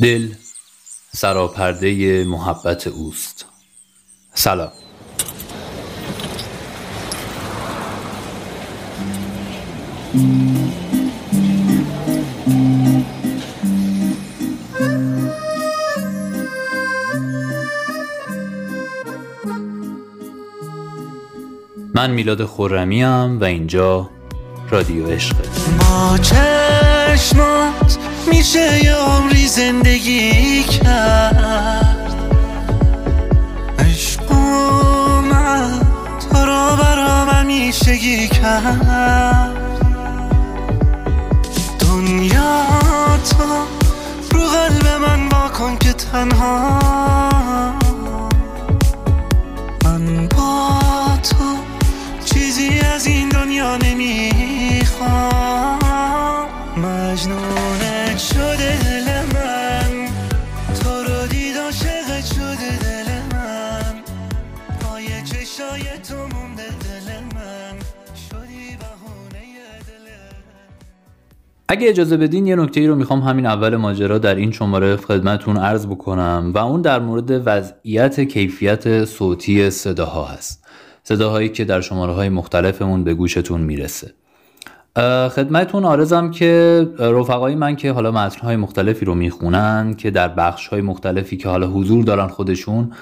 دل 0.00 0.28
سراپرده 1.16 2.24
محبت 2.24 2.86
اوست. 2.86 3.46
سلام. 4.34 4.72
من 21.94 22.10
میلاد 22.10 22.44
خورمیم 22.44 23.40
و 23.40 23.44
اینجا 23.44 24.10
رادیو 24.70 25.06
عشقه 25.06 25.44
ما 25.78 26.18
چشمات 26.18 27.97
میشه 28.28 28.84
یه 28.84 28.94
عمری 28.94 29.48
زندگی 29.48 30.62
کرد؟ 30.62 32.14
عشق 33.78 34.32
من 35.30 35.80
تو 36.20 36.38
رو 36.38 36.76
برا 36.76 37.24
من 37.24 37.46
میشگی 37.46 38.28
کرد. 38.28 39.56
دنیا 41.80 42.64
تو 43.30 43.44
رو 44.30 44.40
قلب 44.40 44.86
من 44.86 45.28
با 45.28 45.48
کن 45.48 45.76
که 45.76 45.92
تنها. 45.92 46.78
من 49.84 50.28
با 50.28 50.78
تو 51.30 51.56
چیزی 52.24 52.80
از 52.94 53.06
این 53.06 53.28
دنیا 53.28 53.76
نمی‌خوام 53.76 54.37
اگه 71.78 71.88
اجازه 71.88 72.16
بدین 72.16 72.46
یه 72.46 72.56
نکته 72.56 72.80
ای 72.80 72.86
رو 72.86 72.94
می‌خوام 72.94 73.20
همین 73.20 73.46
اول 73.46 73.76
ماجرا 73.76 74.18
در 74.18 74.34
این 74.34 74.52
شماره 74.52 74.96
خدمتون 74.96 75.56
عرض 75.56 75.86
بکنم 75.86 76.52
و 76.54 76.58
اون 76.58 76.80
در 76.80 76.98
مورد 76.98 77.42
وضعیت 77.46 78.20
کیفیت 78.20 79.04
صوتی 79.04 79.70
صداها 79.70 80.24
هست. 80.24 80.64
صداهایی 81.02 81.48
که 81.48 81.64
در 81.64 81.80
شماره 81.80 82.12
های 82.12 82.28
مختلفمون 82.28 83.04
به 83.04 83.14
گوشتون 83.14 83.60
می‌رسه. 83.60 84.12
خدمتون 85.30 85.84
آرزم 85.84 86.30
که 86.30 86.86
رفقای 86.98 87.54
من 87.54 87.76
که 87.76 87.92
حالا 87.92 88.10
متنهای 88.10 88.56
مختلفی 88.56 89.04
رو 89.04 89.14
می‌خونن 89.14 89.94
که 89.94 90.10
در 90.10 90.28
بخش 90.28 90.68
های 90.68 90.80
مختلفی 90.80 91.36
که 91.36 91.48
حالا 91.48 91.66
حضور 91.66 92.04
دارن 92.04 92.26
خودشون 92.26 92.92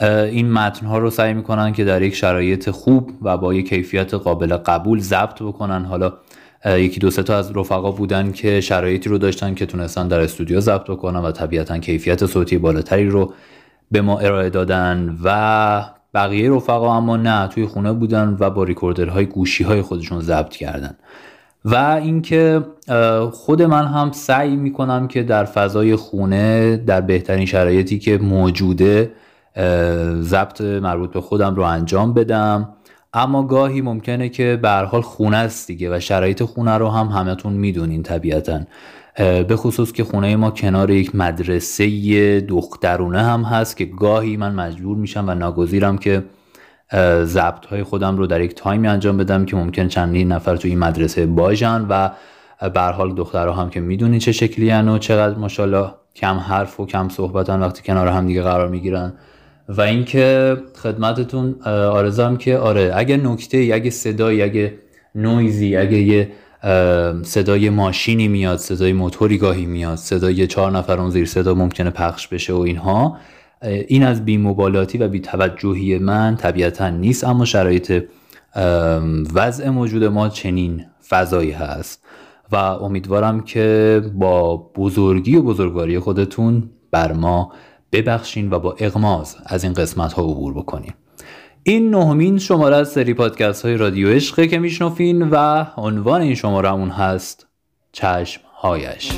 این 0.00 0.52
متنها 0.52 0.98
رو 0.98 1.10
سعی 1.10 1.34
می‌کنن 1.34 1.72
که 1.72 1.84
در 1.84 2.02
یک 2.02 2.14
شرایط 2.14 2.70
خوب 2.70 3.10
و 3.22 3.36
با 3.36 3.54
یک 3.54 3.68
کیفیت 3.68 4.14
قابل 4.14 4.56
قبول 4.56 5.00
ضبط 5.00 5.42
بکنن. 5.42 5.84
حالا 5.84 6.12
یکی 6.64 7.00
دو 7.00 7.10
تا 7.10 7.36
از 7.36 7.56
رفقا 7.56 7.90
بودن 7.90 8.32
که 8.32 8.60
شرایطی 8.60 9.08
رو 9.08 9.18
داشتن 9.18 9.54
که 9.54 9.66
تونستن 9.66 10.08
در 10.08 10.20
استودیو 10.20 10.60
ضبط 10.60 10.90
بکنن 10.90 11.20
و 11.20 11.32
طبیعتا 11.32 11.78
کیفیت 11.78 12.26
صوتی 12.26 12.58
بالاتری 12.58 13.08
رو 13.08 13.32
به 13.90 14.02
ما 14.02 14.18
ارائه 14.18 14.50
دادن 14.50 15.18
و 15.24 15.84
بقیه 16.14 16.50
رفقا 16.50 16.96
اما 16.96 17.16
نه 17.16 17.48
توی 17.48 17.66
خونه 17.66 17.92
بودن 17.92 18.36
و 18.40 18.50
با 18.50 18.64
ریکوردرهای 18.64 19.26
گوشی 19.26 19.64
های 19.64 19.82
خودشون 19.82 20.20
ضبط 20.20 20.56
کردن. 20.56 20.96
و 21.64 21.76
اینکه 21.76 22.62
خود 23.32 23.62
من 23.62 23.86
هم 23.86 24.12
سعی 24.12 24.56
می‌کنم 24.56 25.08
که 25.08 25.22
در 25.22 25.44
فضای 25.44 25.96
خونه 25.96 26.76
در 26.76 27.00
بهترین 27.00 27.46
شرایطی 27.46 27.98
که 27.98 28.18
موجوده 28.18 29.12
ضبط 30.20 30.60
مربوط 30.60 31.12
به 31.12 31.20
خودم 31.20 31.54
رو 31.54 31.62
انجام 31.62 32.14
بدم. 32.14 32.68
اما 33.16 33.42
گاهی 33.42 33.80
ممکنه 33.80 34.28
که 34.28 34.58
به 34.62 34.68
هر 34.68 34.84
حال 34.84 35.02
خونه 35.02 35.36
است 35.36 35.66
دیگه 35.66 35.96
و 35.96 36.00
شرایط 36.00 36.42
خونه 36.42 36.78
رو 36.78 36.88
هم 36.88 37.06
همتون 37.06 37.52
می‌دونین 37.52 38.02
طبیعتا. 38.02 38.60
به 39.18 39.56
خصوص 39.56 39.92
که 39.92 40.04
خونه 40.04 40.36
ما 40.36 40.50
کنار 40.50 40.90
یک 40.90 41.14
مدرسه 41.14 42.40
دخترونه 42.40 43.22
هم 43.22 43.42
هست 43.42 43.76
که 43.76 43.84
گاهی 43.84 44.36
من 44.36 44.54
مجبور 44.54 44.96
میشم 44.96 45.24
و 45.28 45.34
ناگزیرم 45.34 45.98
که 45.98 46.24
ضبط 47.24 47.66
های 47.66 47.82
خودم 47.82 48.16
رو 48.16 48.26
در 48.26 48.40
یک 48.40 48.54
تایمی 48.54 48.88
انجام 48.88 49.16
بدم 49.16 49.44
که 49.44 49.56
ممکن 49.56 49.88
چندین 49.88 50.32
نفر 50.32 50.56
تو 50.56 50.68
این 50.68 50.78
مدرسه 50.78 51.26
باشن 51.26 51.86
و 51.88 52.10
به 52.70 52.80
حال 52.80 53.14
دخترها 53.14 53.62
هم 53.62 53.70
که 53.70 53.80
می‌دونین 53.80 54.18
چه 54.18 54.32
شکلی 54.32 54.72
و 54.72 54.98
چقدر 54.98 55.38
ماشاءالله 55.38 55.90
کم 56.16 56.36
حرف 56.36 56.80
و 56.80 56.86
کم 56.86 57.08
صحبتن 57.08 57.60
وقتی 57.60 57.82
کنار 57.82 58.08
هم 58.08 58.26
دیگه 58.26 58.42
قرار 58.42 58.68
می‌گیرن. 58.68 59.12
و 59.68 59.80
اینکه 59.80 60.56
خدمتتون 60.82 61.56
اه، 61.64 61.72
آرزوام 61.72 62.36
که 62.36 62.58
آره 62.58 62.92
اگه 62.94 63.16
نکته 63.16 63.70
اگه 63.72 63.90
صدایی 63.90 64.42
اگه 64.42 64.74
نویزی 65.14 65.76
اگه 65.76 65.98
یه 65.98 66.30
صدای 67.22 67.70
ماشینی 67.70 68.28
میاد 68.28 68.58
صدای 68.58 68.92
موتوری 68.92 69.38
گاهی 69.38 69.66
میاد 69.66 69.96
صدای 69.96 70.46
چهار 70.46 70.70
نفر 70.70 71.00
اون 71.00 71.10
زیر 71.10 71.26
صدا 71.26 71.54
ممکنه 71.54 71.90
پخش 71.90 72.28
بشه 72.28 72.52
و 72.52 72.58
اینها 72.58 73.16
این 73.62 74.02
از 74.02 74.24
بیمبالاتی 74.24 74.98
و 74.98 75.08
بیتوجهی 75.08 75.98
من 75.98 76.36
طبیعتا 76.36 76.88
نیست 76.88 77.24
اما 77.24 77.44
شرایط 77.44 78.04
وضع 79.34 79.68
موجود 79.68 80.04
ما 80.04 80.28
چنین 80.28 80.84
فضایی 81.08 81.50
هست 81.50 82.04
و 82.52 82.56
امیدوارم 82.56 83.40
که 83.40 84.02
با 84.14 84.56
بزرگی 84.56 85.36
و 85.36 85.42
بزرگواری 85.42 85.98
خودتون 85.98 86.70
بر 86.90 87.12
ما 87.12 87.52
ببخشین 87.94 88.50
و 88.50 88.58
با 88.58 88.76
اغماز 88.78 89.36
از 89.46 89.64
این 89.64 89.72
قسمت 89.72 90.12
ها 90.12 90.22
عبور 90.22 90.54
بکنیم. 90.54 90.94
این 91.62 91.90
نهمین 91.90 92.38
شماره 92.38 92.76
از 92.76 92.92
سری 92.92 93.14
پادکست 93.14 93.64
های 93.64 93.76
رادیو 93.76 94.08
عشقه 94.08 94.46
که 94.46 94.58
میشنفین 94.58 95.22
و 95.30 95.66
عنوان 95.76 96.20
این 96.20 96.34
شماره 96.34 96.70
همون 96.70 96.90
هست 96.90 97.46
چشم 97.92 98.40
هایش 98.54 99.12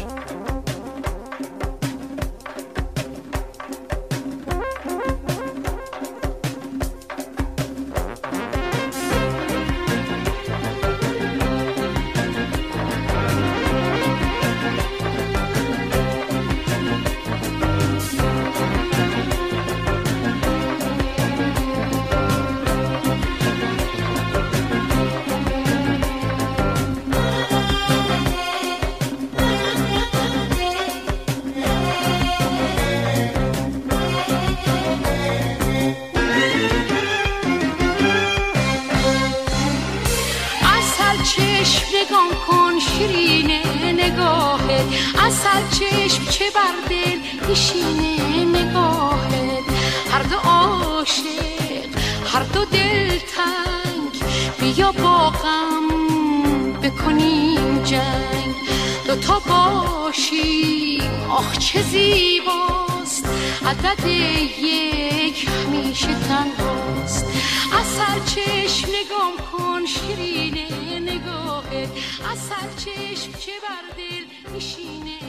شیرینه 43.07 43.93
نگاهت. 43.93 44.87
اصل 45.19 45.79
چشم 45.79 46.25
چه 46.31 46.45
بر 46.55 46.89
دل 46.91 47.51
نشینه 47.51 48.45
نگاهت. 48.45 49.65
هر 50.13 50.23
دو 50.23 50.37
عاشق 50.37 51.23
هر 52.35 52.43
دو 52.43 52.65
دل 52.65 53.19
تنگ 53.19 54.15
بیا 54.61 54.93
با 54.93 55.31
غم 55.31 55.89
بکنیم 56.83 57.83
جنگ. 57.85 58.66
دوتا 59.07 59.39
باشیم. 59.39 61.31
آخ 61.31 61.59
چه 61.59 61.83
زیباست. 61.83 63.29
عدد 63.67 64.07
یک 64.07 65.49
همیشه 65.49 66.07
تنهاست. 66.07 67.27
اصل 67.73 68.25
چشم 68.35 68.89
نگام 68.89 69.33
کن 69.53 69.87
شیرینه 69.87 70.99
نگاهت. 71.01 71.89
اصل 72.33 72.85
چشم 72.85 73.33
چه 73.39 73.53
بر 73.63 73.85
دل 73.97 74.53
میشینه 74.55 75.26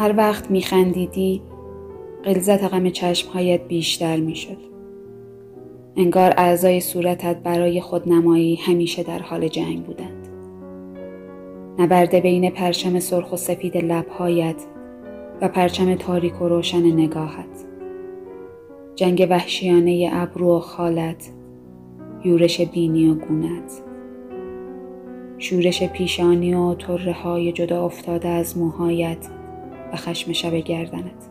هر 0.00 0.14
وقت 0.16 0.50
میخندیدی 0.50 1.42
غلظت 2.24 2.64
غم 2.64 2.90
چشمهایت 2.90 3.68
بیشتر 3.68 4.16
می‌شد 4.16 4.56
انگار 5.96 6.34
اعضای 6.36 6.80
صورتت 6.80 7.36
برای 7.36 7.80
خودنمایی 7.80 8.56
همیشه 8.56 9.02
در 9.02 9.18
حال 9.18 9.48
جنگ 9.48 9.84
بودند. 9.84 10.28
نبرد 11.78 12.14
بین 12.14 12.50
پرچم 12.50 12.98
سرخ 12.98 13.32
و 13.32 13.36
سفید 13.36 13.76
لبهایت 13.76 14.64
و 15.40 15.48
پرچم 15.48 15.94
تاریک 15.94 16.42
و 16.42 16.48
روشن 16.48 16.92
نگاهت. 16.92 17.66
جنگ 18.94 19.26
وحشیانه 19.30 20.10
ابرو 20.12 20.56
و 20.56 20.60
خالت، 20.60 21.30
یورش 22.24 22.60
بینی 22.60 23.08
و 23.10 23.14
گونت. 23.14 23.82
شورش 25.38 25.82
پیشانی 25.82 26.54
و 26.54 26.74
طره 26.74 27.12
های 27.12 27.52
جدا 27.52 27.84
افتاده 27.84 28.28
از 28.28 28.58
موهایت 28.58 29.39
و 29.92 29.96
خشم 29.96 30.32
شب 30.32 30.54
گردنت. 30.54 31.28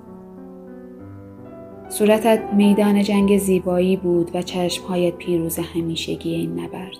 صورتت 1.89 2.39
میدان 2.53 3.03
جنگ 3.03 3.37
زیبایی 3.37 3.97
بود 3.97 4.31
و 4.33 4.41
چشمهایت 4.41 5.15
پیروز 5.15 5.59
همیشگی 5.59 6.35
این 6.35 6.59
نبرد. 6.59 6.97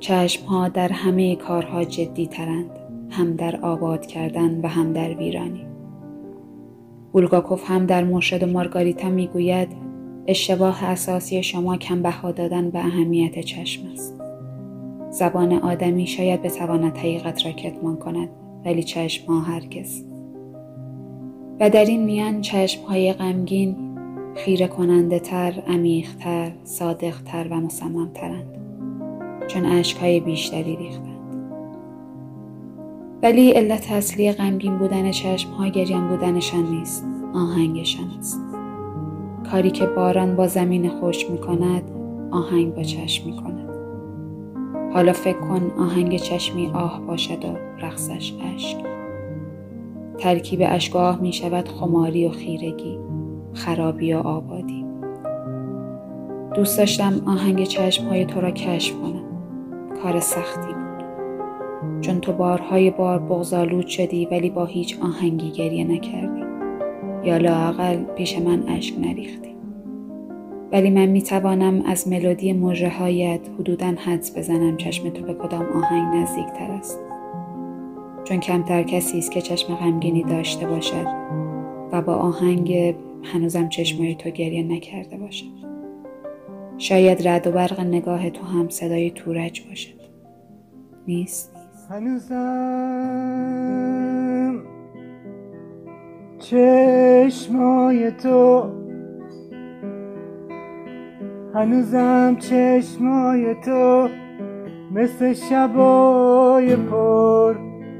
چشمها 0.00 0.68
در 0.68 0.88
همه 0.88 1.36
کارها 1.36 1.84
جدی 1.84 2.26
ترند. 2.26 2.70
هم 3.10 3.36
در 3.36 3.56
آباد 3.56 4.06
کردن 4.06 4.60
و 4.60 4.68
هم 4.68 4.92
در 4.92 5.14
ویرانی. 5.14 5.66
بولگاکوف 7.12 7.70
هم 7.70 7.86
در 7.86 8.04
مرشد 8.04 8.42
و 8.42 8.46
مارگاریتا 8.46 9.08
می‌گوید 9.08 9.68
اشتباه 10.26 10.84
اساسی 10.84 11.42
شما 11.42 11.76
کم 11.76 12.02
بها 12.02 12.32
دادن 12.32 12.70
به 12.70 12.78
اهمیت 12.78 13.40
چشم 13.40 13.82
است. 13.92 14.20
زبان 15.10 15.52
آدمی 15.52 16.06
شاید 16.06 16.42
بتواند 16.42 16.96
حقیقت 16.96 17.46
را 17.46 17.52
کتمان 17.52 17.96
کند 17.96 18.28
ولی 18.64 18.82
چشم 18.82 19.26
ها 19.26 19.40
هرگز. 19.40 20.04
و 21.60 21.70
در 21.70 21.84
این 21.84 22.04
میان 22.04 22.40
چشم 22.40 22.82
های 22.82 23.12
غمگین 23.12 23.76
خیره 24.34 24.68
کننده 24.68 25.18
تر، 25.18 25.62
عمیق 25.66 26.08
تر، 26.20 26.52
صادق 26.64 27.22
تر 27.22 27.48
و 27.50 27.60
مصمم 27.60 28.10
ترند. 28.14 28.56
چون 29.48 29.64
عشق 29.64 29.98
های 29.98 30.20
بیشتری 30.20 30.76
ریختند. 30.76 31.10
ولی 33.22 33.50
علت 33.50 33.92
اصلی 33.92 34.32
غمگین 34.32 34.78
بودن 34.78 35.10
چشم 35.10 35.50
ها 35.50 35.68
گریان 35.68 36.08
بودنشان 36.08 36.70
نیست. 36.70 37.06
آهنگشان 37.34 38.10
است. 38.18 38.40
کاری 39.50 39.70
که 39.70 39.86
باران 39.86 40.36
با 40.36 40.46
زمین 40.46 40.88
خوش 40.88 41.30
می 41.30 41.38
کند، 41.38 41.82
آهنگ 42.30 42.74
با 42.74 42.82
چشم 42.82 43.26
می 43.26 43.36
کند. 43.36 43.69
حالا 44.94 45.12
فکر 45.12 45.40
کن 45.40 45.72
آهنگ 45.78 46.16
چشمی 46.16 46.70
آه 46.74 47.00
باشد 47.00 47.44
و 47.44 47.48
رقصش 47.82 48.34
اشک. 48.54 48.76
ترکیب 50.18 50.60
اشگاه 50.64 51.20
می 51.20 51.32
شود 51.32 51.68
خماری 51.68 52.26
و 52.26 52.30
خیرگی 52.30 52.98
خرابی 53.54 54.12
و 54.12 54.18
آبادی. 54.18 54.84
دوست 56.54 56.78
داشتم 56.78 57.22
آهنگ 57.26 57.64
چشم 57.64 58.08
های 58.08 58.24
تو 58.24 58.40
را 58.40 58.50
کشف 58.50 58.94
کنم. 58.94 59.24
کار 60.02 60.20
سختی 60.20 60.72
بود. 60.72 61.04
چون 62.00 62.20
تو 62.20 62.32
بارهای 62.32 62.90
بار 62.90 63.18
بغزالود 63.18 63.86
شدی 63.86 64.26
ولی 64.26 64.50
با 64.50 64.64
هیچ 64.64 64.98
آهنگی 65.02 65.50
گریه 65.50 65.84
نکردی. 65.84 66.44
یا 67.24 67.36
لااقل 67.36 67.96
پیش 68.04 68.38
من 68.38 68.68
اشک 68.68 68.98
نریختی. 68.98 69.49
ولی 70.72 70.90
من 70.90 71.06
می 71.06 71.22
توانم 71.22 71.82
از 71.86 72.08
ملودی 72.08 72.52
مجره 72.52 72.88
هایت 72.88 73.40
حدودا 73.58 73.86
حدس 73.86 74.38
بزنم 74.38 74.76
چشم 74.76 75.10
تو 75.10 75.22
به 75.22 75.34
کدام 75.34 75.66
آهنگ 75.66 76.16
نزدیک 76.16 76.46
تر 76.46 76.70
است. 76.70 77.00
چون 78.24 78.40
کمتر 78.40 78.82
کسی 78.82 79.18
است 79.18 79.30
که 79.30 79.40
چشم 79.40 79.74
غمگینی 79.74 80.22
داشته 80.22 80.66
باشد 80.66 81.06
و 81.92 82.02
با 82.02 82.14
آهنگ 82.14 82.94
هنوزم 83.22 83.68
چشمای 83.68 84.14
تو 84.14 84.30
گریه 84.30 84.62
نکرده 84.62 85.16
باشد. 85.16 85.60
شاید 86.78 87.28
رد 87.28 87.46
و 87.46 87.50
برق 87.50 87.80
نگاه 87.80 88.30
تو 88.30 88.44
هم 88.44 88.68
صدای 88.68 89.10
تورج 89.10 89.62
باشد. 89.68 90.00
نیست؟ 91.08 91.56
هنوزم 91.90 93.10
چشمای 96.38 98.10
تو 98.10 98.66
هنوزم 101.54 102.36
چشمای 102.38 103.54
تو 103.54 104.08
مثل 104.90 105.32
شبای 105.32 106.76
پر 106.76 107.54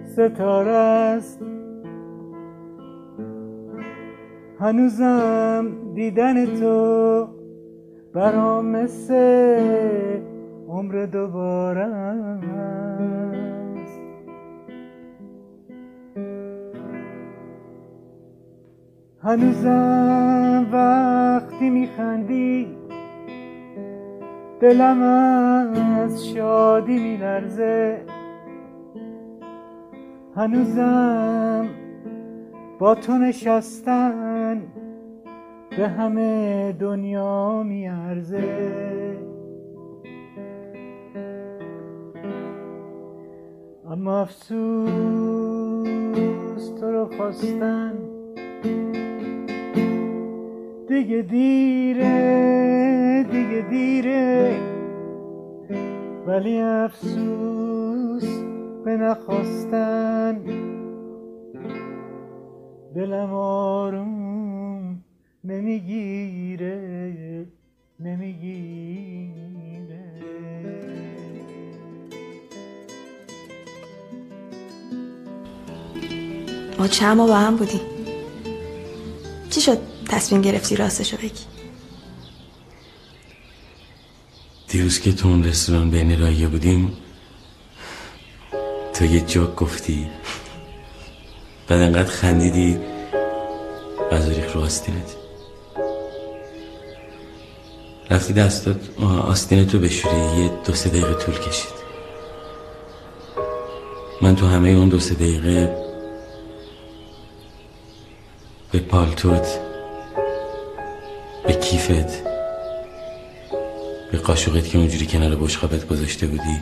ستاره 0.05 0.71
است. 0.71 1.41
هنوزم 4.61 5.67
دیدن 5.95 6.47
تو 6.47 7.29
برام 8.15 8.67
مثل 8.67 9.15
عمر 10.69 11.07
دوباره 11.07 11.85
است. 11.85 12.31
هنوزم 19.23 20.67
وقتی 20.73 21.71
میخندی 21.71 22.80
دلم 24.61 25.03
از 26.03 26.27
شادی 26.27 26.99
میلرزه. 26.99 28.01
هنوزم 30.37 31.69
با 32.79 32.95
تو 32.95 33.13
نشستن 33.13 34.63
به 35.77 35.89
همه 35.89 36.73
دنیا 36.73 37.63
میارزه. 37.63 38.81
اما 43.91 44.21
افسوس 44.21 44.61
تو 46.81 46.91
رو 46.93 47.07
خواستن 47.17 47.93
دیگه 50.91 51.23
دیره 51.23 52.17
دیگه 53.31 53.67
دیره. 53.71 54.57
ولی 56.27 56.61
افسوس 56.61 58.25
به 58.85 58.97
نخواستن 58.97 60.41
دلم 62.95 63.33
آروم 63.35 65.05
نمی‌گیره 65.45 66.77
نمی‌گیره. 68.01 69.21
ما 76.79 76.89
ما 77.15 77.27
با 77.27 77.35
هم 77.35 77.57
بودیم؟ 77.57 77.81
چی 79.51 79.61
شد؟ 79.61 79.90
تصمیم 80.11 80.43
گرفتی 80.43 80.77
راستشو 80.77 81.17
بگی. 81.17 81.45
دیروز 84.69 85.01
که 85.01 85.13
تو 85.13 85.29
اون 85.29 85.45
رستوران 85.45 85.91
بین 85.91 86.21
رایه 86.21 86.49
بودیم 86.49 86.97
تو 88.95 89.05
یه 89.05 89.21
جوک 89.21 89.57
گفتی. 89.57 90.11
بعد 91.69 91.81
انقدر 91.81 92.11
خندیدی 92.11 92.79
ریخ 94.13 94.57
رو 94.57 94.61
آستینت. 94.61 95.17
رفتی 98.11 98.33
دستات 98.33 99.01
آستین 99.29 99.67
تو 99.67 99.79
بشوری 99.79 100.43
یه 100.43 100.51
دو 100.65 100.75
سه 100.75 100.91
دقیقه 100.91 101.15
طول 101.15 101.35
کشید. 101.35 101.81
من 104.23 104.37
تو 104.37 104.47
همه 104.47 104.69
اون 104.69 104.89
دو 104.89 105.01
سه 105.01 105.15
دقیقه 105.15 105.77
به 108.73 108.79
پالتوت 108.79 109.70
کیفت؟ 111.71 112.23
به 114.13 114.19
قاشقت 114.19 114.69
که 114.69 114.79
اونجوری 114.79 115.07
کنار 115.07 115.37
بشقابت 115.37 115.89
گذاشته 115.89 116.27
بودی؟ 116.27 116.61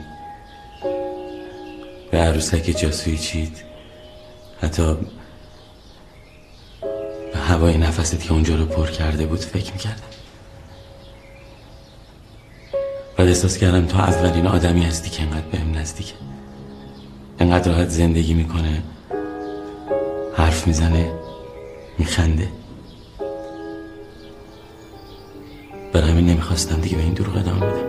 به 2.11 2.19
عروسک 2.19 2.75
جاسوی 2.79 3.19
چید 3.19 3.57
حتی 4.61 4.97
به 7.33 7.38
هوای 7.38 7.79
نفست 7.79 8.21
که 8.21 8.33
اونجا 8.33 8.55
رو 8.55 8.65
پر 8.65 8.87
کرده 8.87 9.27
بود 9.27 9.41
فکر 9.41 9.73
می‌کردم. 9.73 10.03
بعد 13.17 13.29
احساس 13.29 13.59
کردم 13.59 13.87
تو 13.87 13.99
اولین 13.99 14.47
آدمی 14.47 14.83
هستی 14.83 15.11
که 15.11 15.23
انقدر 15.23 15.47
بهم 15.53 15.79
نزدیکه. 15.79 16.15
انقدر 17.38 17.73
راحت 17.73 17.88
زندگی 17.88 18.35
می‌کنه 18.35 18.83
حرف 20.35 20.67
می‌زنه 20.67 21.12
میخنده. 21.99 22.58
همین 26.19 26.31
نمی‌خواستم 26.31 26.81
دیگه 26.81 26.97
به 26.97 27.03
این 27.03 27.13
دروغ 27.15 27.37
ادامه 27.37 27.61
بدم. 27.61 27.89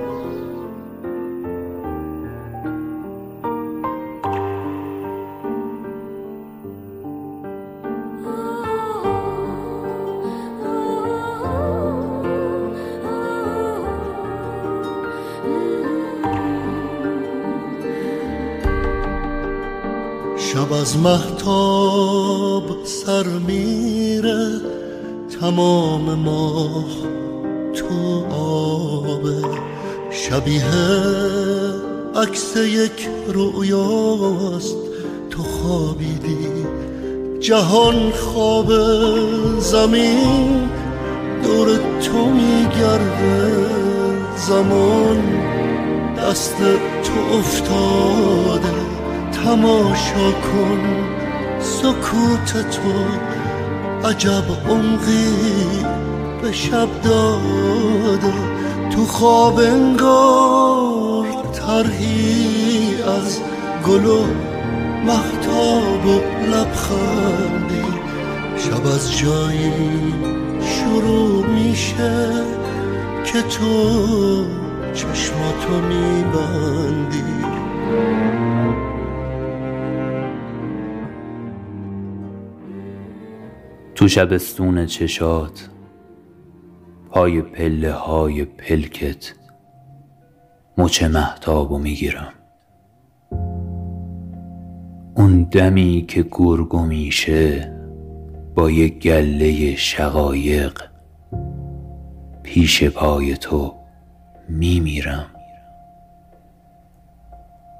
شب 20.37 20.73
از 20.73 20.97
محتاب 20.97 22.85
سر 22.85 23.27
میره 23.47 24.61
تمام 25.39 26.13
ماه. 26.13 27.18
آبه 29.19 29.41
شبیه 30.11 30.63
عکس 32.15 32.55
یک 32.55 33.09
رویاست 33.27 34.75
تو 35.29 35.43
خوابیدی. 35.43 36.47
جهان 37.39 38.11
خواب 38.11 38.71
زمین. 39.59 40.69
دور 41.43 41.67
تو 42.01 42.25
میگرده 42.25 43.65
زمان. 44.47 45.21
دست 46.17 46.57
تو 47.03 47.37
افتاده. 47.37 48.73
تماشا 49.43 50.31
کن. 50.31 50.79
سکوت 51.59 52.69
تو. 52.71 52.89
عجب 54.07 54.43
عمقی 54.69 55.25
به 56.41 56.51
شب 56.51 57.01
داده. 57.03 58.48
تو 58.91 59.05
خواب 59.05 59.59
انگار 59.59 61.25
ترهی 61.53 63.03
از 63.03 63.39
گل 63.87 64.05
و 64.05 64.23
محتاب 65.05 66.05
و 66.05 66.19
لبخندی 66.51 67.83
شب 68.57 68.87
از 68.87 69.17
جایی 69.17 70.13
شروع 70.61 71.45
میشه 71.45 72.29
که 73.25 73.41
تو 73.41 74.45
چشماتو 74.93 75.81
میبندی. 75.89 77.23
تو 83.95 84.07
شبستون 84.07 84.85
چشات 84.85 85.69
پای 87.11 87.41
پله 87.41 87.91
های 87.91 88.45
پلکت 88.45 89.33
مچ 90.77 91.03
محتابو 91.03 91.77
می‌گیرم. 91.77 92.33
اون 95.15 95.43
دمی 95.43 96.05
که 96.07 96.25
گرگو 96.31 96.85
میشه 96.85 97.73
با 98.55 98.71
یه 98.71 98.89
گله 98.89 99.75
شقایق 99.75 100.81
پیش 102.43 102.83
پای 102.83 103.37
تو 103.37 103.73
میمیرم. 104.49 105.25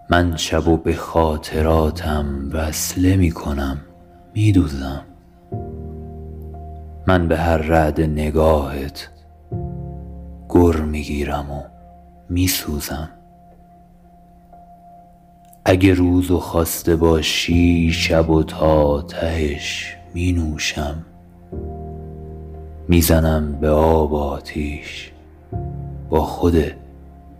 من 0.09 0.37
شبو 0.37 0.77
به 0.77 0.93
خاطراتم 0.93 2.49
وصله 2.53 3.15
می‌کنم 3.15 3.81
میدوزم. 4.33 5.05
من 7.07 7.27
به 7.27 7.37
هر 7.37 7.57
رعد 7.57 8.01
نگاهت 8.01 9.09
گر 10.49 10.81
می‌گیرم 10.81 11.51
و 11.51 11.63
میسوزم. 12.29 13.09
اگه 15.65 15.93
روزو 15.93 16.39
خواسته 16.39 16.95
باشی 16.95 17.91
شب 17.91 18.29
و 18.29 18.43
تا 18.43 19.01
تهش 19.01 19.95
می 20.13 20.31
نوشم 20.31 21.05
می‌زنم 22.87 23.51
به 23.61 23.69
آب 23.69 24.13
آتیش 24.13 25.11
با 26.09 26.21
خود 26.21 26.55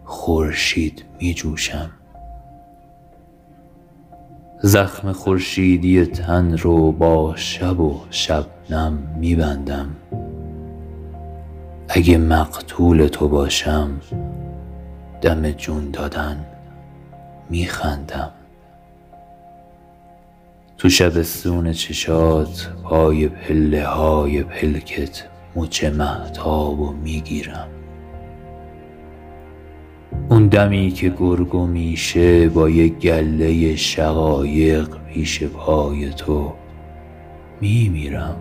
خورشید 0.04 1.06
می 1.22 1.34
جوشم 1.34 1.90
زخم 4.62 5.12
خورشیدی 5.12 6.06
تن 6.06 6.58
رو 6.58 6.92
با 6.92 7.36
شب 7.36 7.80
و 7.80 8.02
شبنم 8.10 8.94
میبندم. 9.20 9.90
اگه 11.92 12.18
مقتول 12.18 13.08
تو 13.08 13.28
باشم 13.28 14.02
دم 15.22 15.52
جون 15.52 15.92
دادن 15.92 16.46
میخندم. 17.50 18.32
تو 20.78 20.90
شبستون 20.90 21.72
چشات 21.72 22.72
پای 22.84 23.28
پله 23.28 23.86
های 23.86 24.44
پلکت 24.44 25.24
مچ 25.56 25.84
محتاب 25.84 26.80
و 26.80 26.92
می‌گیرم. 26.92 27.68
اون 30.30 30.48
دمی 30.48 30.92
که 30.92 31.10
گرگو 31.10 31.68
میشه 31.68 32.50
با 32.50 32.70
یه 32.70 32.88
گله 32.88 33.76
شقایق 33.76 34.88
پیش 35.14 35.44
پای 35.44 36.10
تو 36.10 36.54
میمیرم. 37.62 38.36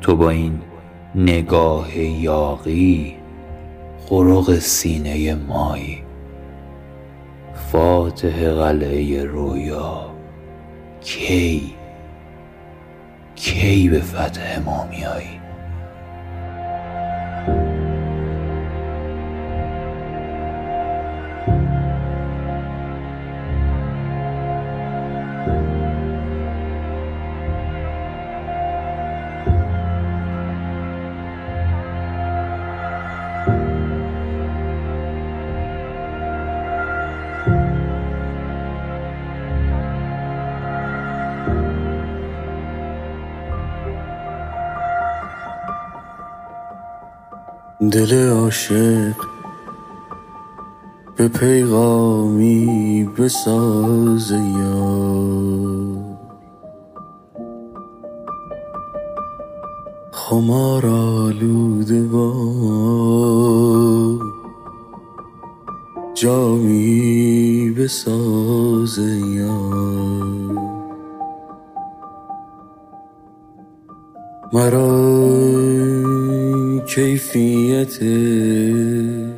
تو 0.00 0.16
با 0.16 0.30
این 0.30 0.60
نگاه 1.16 1.98
یاقی 1.98 3.16
خرق 4.06 4.58
سینه 4.58 5.34
مایی. 5.34 6.02
فاتح 7.54 8.50
قلعه 8.50 9.24
رویا 9.24 10.10
کی؟ 11.00 11.74
کی 13.34 13.88
به 13.88 14.00
فتح 14.00 14.58
ما 14.58 14.86
میایی؟ 14.90 15.43
دل 47.94 48.28
عاشق 48.28 49.14
به 51.16 51.28
پیغامی 51.28 53.08
بساز 53.18 54.30
یار 54.30 56.18
خمار 60.12 60.86
آلوده 60.86 62.02
با 62.02 62.34
جامی 66.14 67.74
بساز 67.78 68.98
یار 68.98 70.58
مرا 74.52 75.14
کیفیت 77.84 79.34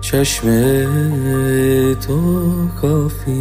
چشم 0.00 0.46
تو 2.06 2.20
کافیست 2.82 3.36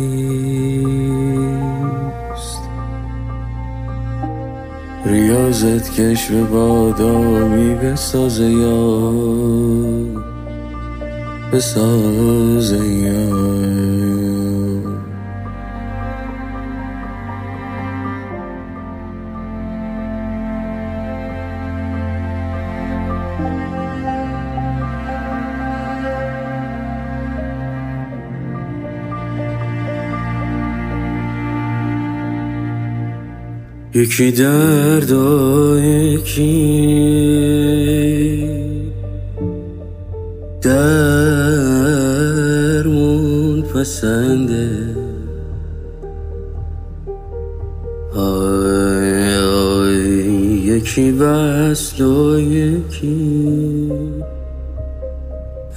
ریاضت 5.06 5.92
کش 5.92 6.32
به 6.32 6.44
بادامی 6.44 7.76
بساز 7.76 8.40
یا 8.40 9.02
بساز 11.54 12.72
یا 12.72 14.35
یکی 33.96 34.32
درد 34.32 35.12
یکی 35.80 36.86
درمون 40.62 42.02
پسنده. 43.62 44.70
آی 48.16 49.38
آی 49.38 49.96
یکی 50.66 51.12
وصل 51.12 52.04
و 52.04 52.40
یکی 52.40 53.92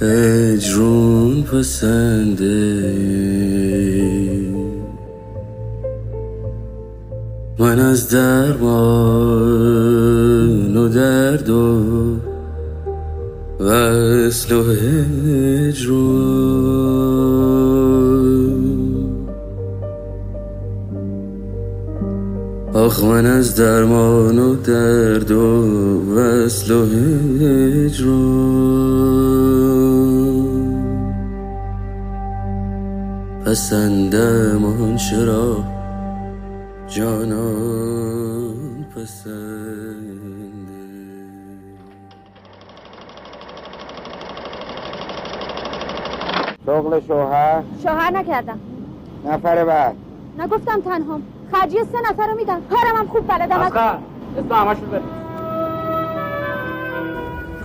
اجرون 0.01 1.43
پسنده. 1.43 2.78
از 8.09 8.15
درمان 8.15 8.67
و 10.77 10.87
درد 10.87 11.49
و 11.49 11.83
وصل 13.59 14.55
و 14.55 14.63
هجران. 14.63 15.99
آخ 22.73 23.03
من 23.03 23.25
از 23.25 23.55
درمان 23.55 24.39
و 24.39 24.55
درد 24.55 25.31
و 25.31 25.63
وصل 26.15 26.71
و 26.71 26.85
هجران. 27.41 28.09
پسندم 33.45 34.65
آنچه 34.65 35.25
را 35.25 35.57
جانان. 36.87 37.98
پسنده 39.09 40.69
شغل 46.65 46.99
شوهر؟ 47.07 47.63
شوهر 47.83 48.11
نکردم. 48.11 48.59
نفر 49.25 49.65
بعد. 49.65 49.95
نگفتم 50.39 50.81
تنهام 50.81 51.23
خرجی 51.51 51.77
سه 51.77 52.11
نفر 52.11 52.27
رو 52.27 52.35
میدم 52.35 52.61
کارم 52.69 52.95
هم 52.95 53.07
خوب 53.07 53.27
بلدم. 53.27 53.59
از 53.59 53.71
اسم 54.37 54.55
همشون 54.55 54.89
بده 54.89 55.01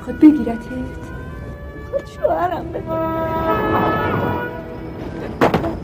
خود 0.04 0.18
بگیرتت؟ 0.18 0.64
خود 1.90 2.06
شوهرم 2.06 2.64
بده 2.68 2.82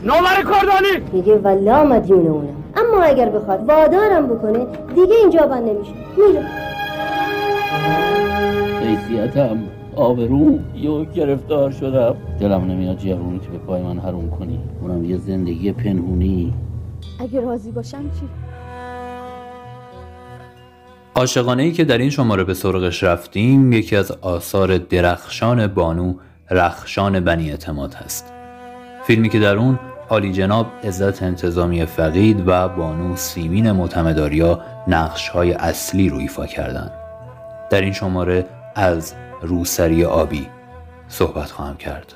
نوبر 0.03 0.35
کردانی! 0.35 1.11
میگه 1.13 1.35
والله 1.37 1.83
مدیون 1.83 2.27
اونم. 2.27 2.60
اما 3.01 3.09
اگر 3.09 3.29
بخواد 3.29 3.69
وادارم 3.69 4.27
بکنه 4.27 4.65
دیگه 4.95 5.15
اینجا 5.21 5.47
بند 5.47 5.69
نمیشه. 5.69 5.91
میره 6.17 6.45
حیثیتم 8.81 9.57
آبروم 9.95 10.59
یو 10.75 11.05
گرفتار 11.05 11.71
شدم. 11.71 12.15
دلم 12.39 12.71
نمیاد 12.71 12.97
جوونی 12.97 13.39
تو 13.39 13.51
به 13.51 13.57
پای 13.57 13.81
من 13.81 13.99
حروم 13.99 14.29
کنی. 14.29 14.59
اونم 14.81 15.05
یه 15.05 15.17
زندگی 15.17 15.71
پنهونی. 15.71 16.53
اگه 17.19 17.41
راضی 17.41 17.71
باشم 17.71 18.03
چی؟ 18.19 18.27
عاشقانه 21.15 21.63
ای 21.63 21.71
که 21.71 21.83
در 21.83 21.97
این 21.97 22.09
شماره 22.09 22.43
به 22.43 22.53
سرغش 22.53 23.03
رفتیم 23.03 23.73
یکی 23.73 23.95
از 23.95 24.11
آثار 24.11 24.77
درخشان 24.77 25.67
بانو 25.67 26.13
رخشان 26.51 27.19
بنی 27.19 27.51
اعتماد 27.51 27.93
هست. 27.93 28.33
فیلمی 29.03 29.29
که 29.29 29.39
در 29.39 29.57
اون 29.57 29.79
عالی 30.11 30.31
جناب 30.31 30.67
عزت 30.83 31.23
انتظامی 31.23 31.85
فقید 31.85 32.43
و 32.47 32.69
بانو 32.69 33.15
سیمین 33.15 33.71
معتمداریا 33.71 34.61
نقش 34.87 35.29
های 35.29 35.53
اصلی 35.53 36.09
رو 36.09 36.17
ایفا 36.17 36.45
کردند. 36.45 36.91
در 37.69 37.81
این 37.81 37.93
شماره 37.93 38.45
از 38.75 39.13
روسری 39.41 40.05
آبی 40.05 40.47
صحبت 41.07 41.51
خواهم 41.51 41.77
کرد 41.77 42.13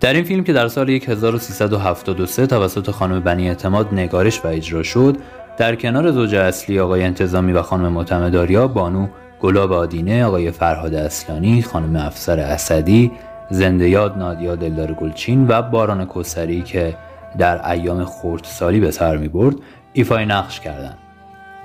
در 0.00 0.14
این 0.14 0.24
فیلم 0.24 0.44
که 0.44 0.52
در 0.52 0.68
سال 0.68 0.90
1373 0.90 2.46
توسط 2.46 2.90
خانم 2.90 3.20
بنی 3.20 3.48
اعتماد 3.48 3.88
نگارش 3.92 4.44
و 4.44 4.48
اجرا 4.48 4.82
شد 4.82 5.16
در 5.56 5.74
کنار 5.74 6.10
زوج 6.10 6.34
اصلی 6.34 6.80
آقای 6.80 7.02
انتظامی 7.02 7.52
و 7.52 7.62
خانم 7.62 7.92
معتمداریا 7.92 8.68
بانو 8.68 9.08
گلاب 9.40 9.72
آدینه 9.72 10.24
آقای 10.24 10.50
فرهاد 10.50 10.94
اصلانی 10.94 11.62
خانم 11.62 11.96
افسر 11.96 12.38
اسدی 12.38 13.12
زنده 13.50 13.88
یاد 13.88 14.18
نادیا 14.18 14.56
دلدار 14.56 14.92
گلچین 14.92 15.46
و 15.48 15.62
باران 15.62 16.06
کسری 16.06 16.62
که 16.62 16.96
در 17.38 17.70
ایام 17.70 18.04
خردسالی 18.04 18.80
به 18.80 18.90
سر 18.90 19.16
می 19.16 19.28
برد 19.28 19.56
ایفای 19.92 20.26
نقش 20.26 20.60
کردند 20.60 20.98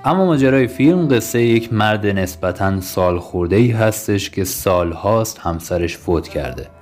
اما 0.04 0.24
ماجرای 0.24 0.66
فیلم 0.66 1.08
قصه 1.08 1.42
یک 1.42 1.72
مرد 1.72 2.06
نسبتا 2.06 2.80
سال 2.80 3.18
خورده 3.18 3.56
ای 3.56 3.70
هستش 3.70 4.30
که 4.30 4.44
سالهاست 4.44 5.38
همسرش 5.38 5.96
فوت 5.96 6.28
کرده. 6.28 6.75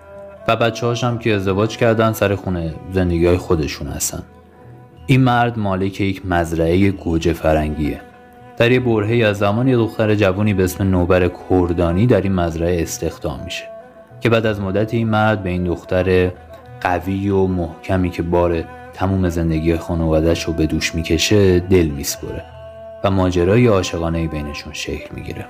و 0.49 0.57
بچه 0.57 0.95
هم 1.07 1.19
که 1.19 1.35
ازدواج 1.35 1.77
کردن 1.77 2.13
سر 2.13 2.35
خونه 2.35 2.75
زندگی 2.93 3.27
های 3.27 3.37
خودشون 3.37 3.89
هستن. 3.89 4.23
این 5.07 5.21
مرد 5.21 5.59
مالک 5.59 6.01
یک 6.01 6.27
مزرعه 6.27 6.91
گوجه 6.91 7.33
فرنگیه. 7.33 8.01
در 8.57 8.73
یه 8.73 8.81
برهی 8.81 9.25
از 9.25 9.39
زمان 9.39 9.69
یه 9.69 9.77
دختر 9.77 10.15
جوانی 10.15 10.55
به 10.55 10.65
اسم 10.65 10.91
نوبر 10.91 11.31
کردانی 11.51 12.07
در 12.07 12.21
این 12.21 12.33
مزرعه 12.33 12.83
استخدام 12.83 13.41
میشه 13.45 13.65
که 14.21 14.29
بعد 14.29 14.47
از 14.47 14.61
مدت 14.61 14.95
این 14.95 15.09
مرد 15.09 15.43
به 15.43 15.51
این 15.51 15.65
دختر 15.65 16.31
قوی 16.81 17.29
و 17.29 17.47
محکمی 17.47 18.11
که 18.11 18.23
بار 18.23 18.65
تموم 18.95 19.29
زندگی 19.29 19.77
خانوادهش 19.77 20.43
رو 20.43 20.53
به 20.53 20.67
دوش 20.67 20.95
می‌کشه 20.95 21.61
دل 21.61 21.87
میسپره 21.87 22.45
و 23.05 23.11
ماجرای 23.11 23.67
عاشقانه 23.67 24.29
بینشون 24.29 24.73
شکل 24.73 25.15
می‌گیره. 25.15 25.47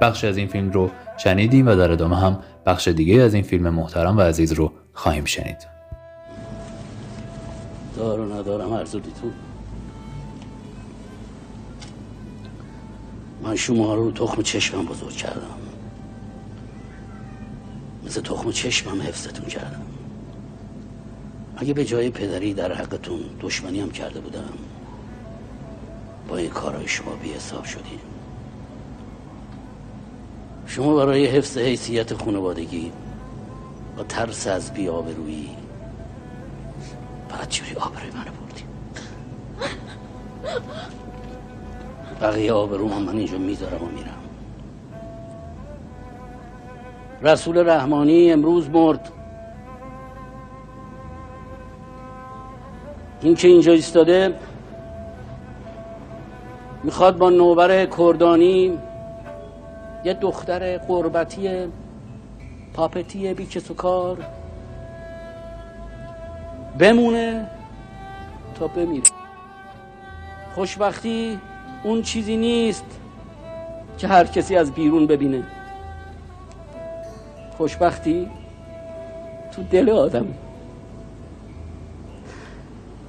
بخش 0.00 0.24
از 0.24 0.36
این 0.36 0.46
فیلم 0.46 0.70
رو 0.70 0.90
شنیدیم 1.16 1.66
و 1.66 1.74
در 1.74 1.92
ادامه 1.92 2.20
هم 2.20 2.38
بخش 2.66 2.88
دیگه 2.88 3.22
از 3.22 3.34
این 3.34 3.42
فیلم 3.42 3.68
محترم 3.68 4.16
و 4.16 4.20
عزیز 4.20 4.52
رو 4.52 4.72
خواهیم 4.92 5.24
شنید. 5.24 5.66
دارو 7.96 8.34
ندارم 8.34 8.72
هر 8.72 8.84
تو 8.84 9.00
من 13.42 13.56
شما 13.56 13.94
رو 13.94 14.12
تخم 14.12 14.42
چشمم 14.42 14.84
بزرگ 14.84 15.12
کردم. 15.12 15.56
مثل 18.06 18.20
تخم 18.20 18.50
چشمم 18.50 19.02
حفظتون 19.02 19.46
کردم. 19.46 19.82
اگه 21.56 21.74
به 21.74 21.84
جای 21.84 22.10
پدری 22.10 22.54
در 22.54 22.72
حقتون 22.72 23.20
دشمنی 23.40 23.80
هم 23.80 23.90
کرده 23.90 24.20
بودم 24.20 24.52
با 26.28 26.36
این 26.36 26.50
کارهای 26.50 26.88
شما 26.88 27.16
بی 27.16 27.32
حساب 27.32 27.64
شدیم. 27.64 28.00
شما 30.70 30.94
برای 30.94 31.26
حفظ 31.26 31.58
حیثیت 31.58 32.14
خانوادگی 32.14 32.92
و 33.98 34.02
ترس 34.02 34.46
از 34.46 34.74
بی 34.74 34.88
آبرویی 34.88 35.50
جوری 37.48 37.74
آبروی 37.74 38.10
منو 38.10 38.30
بردیم 38.40 38.66
بقیه 42.20 42.52
آبرو 42.52 42.88
من 42.88 43.16
اینجا 43.16 43.38
می‌ذارم 43.38 43.82
و 43.82 43.86
میرم. 43.86 44.20
رسول 47.22 47.68
رحمانی 47.68 48.32
امروز 48.32 48.70
مرد. 48.70 49.12
این 53.22 53.34
که 53.34 53.48
اینجا 53.48 53.72
ایستاده 53.72 54.34
می‌خواد 56.84 57.18
با 57.18 57.30
نوبر 57.30 57.86
کردانی 57.86 58.78
یه 60.04 60.14
دختر 60.14 60.78
قربتی 60.78 61.68
پاپتی 62.74 63.34
بی 63.34 63.48
و 63.70 63.74
کار 63.74 64.18
بمونه 66.78 67.46
تا 68.54 68.66
بمیره. 68.66 69.10
خوشبختی 70.54 71.38
اون 71.84 72.02
چیزی 72.02 72.36
نیست 72.36 72.84
که 73.98 74.08
هر 74.08 74.24
کسی 74.24 74.56
از 74.56 74.72
بیرون 74.72 75.06
ببینه. 75.06 75.42
خوشبختی 77.56 78.28
تو 79.52 79.62
دل 79.62 79.90
آدم. 79.90 80.26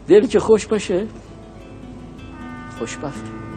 دل 0.08 0.28
که 0.28 0.40
خوش 0.40 0.68
باشه 0.68 1.08
خوشبختی 2.80 3.51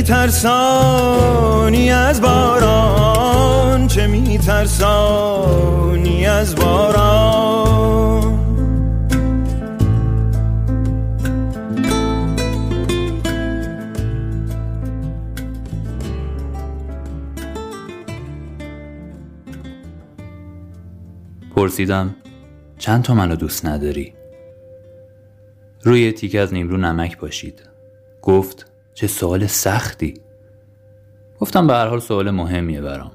میترسانی 0.00 1.90
از 1.90 2.20
باران؟ 2.20 3.88
چه 3.88 4.06
میترسانی 4.06 5.36
از 6.26 6.54
باران؟ 6.54 7.20
پرسیدم 21.56 22.14
چند 22.78 23.02
تا 23.02 23.14
منو 23.14 23.36
دوست 23.36 23.66
نداری؟ 23.66 24.14
روی 25.82 26.12
تیک 26.12 26.34
از 26.34 26.54
نیمرو 26.54 26.76
نمک 26.76 27.16
پاشید. 27.16 27.62
گفت 28.22 28.69
چه 29.00 29.06
سوال 29.06 29.46
سختی. 29.46 30.14
گفتم 31.38 31.66
به 31.66 31.72
هر 31.72 31.86
حال 31.86 32.00
سوال 32.00 32.30
مهمیه 32.30 32.80
برام. 32.80 33.12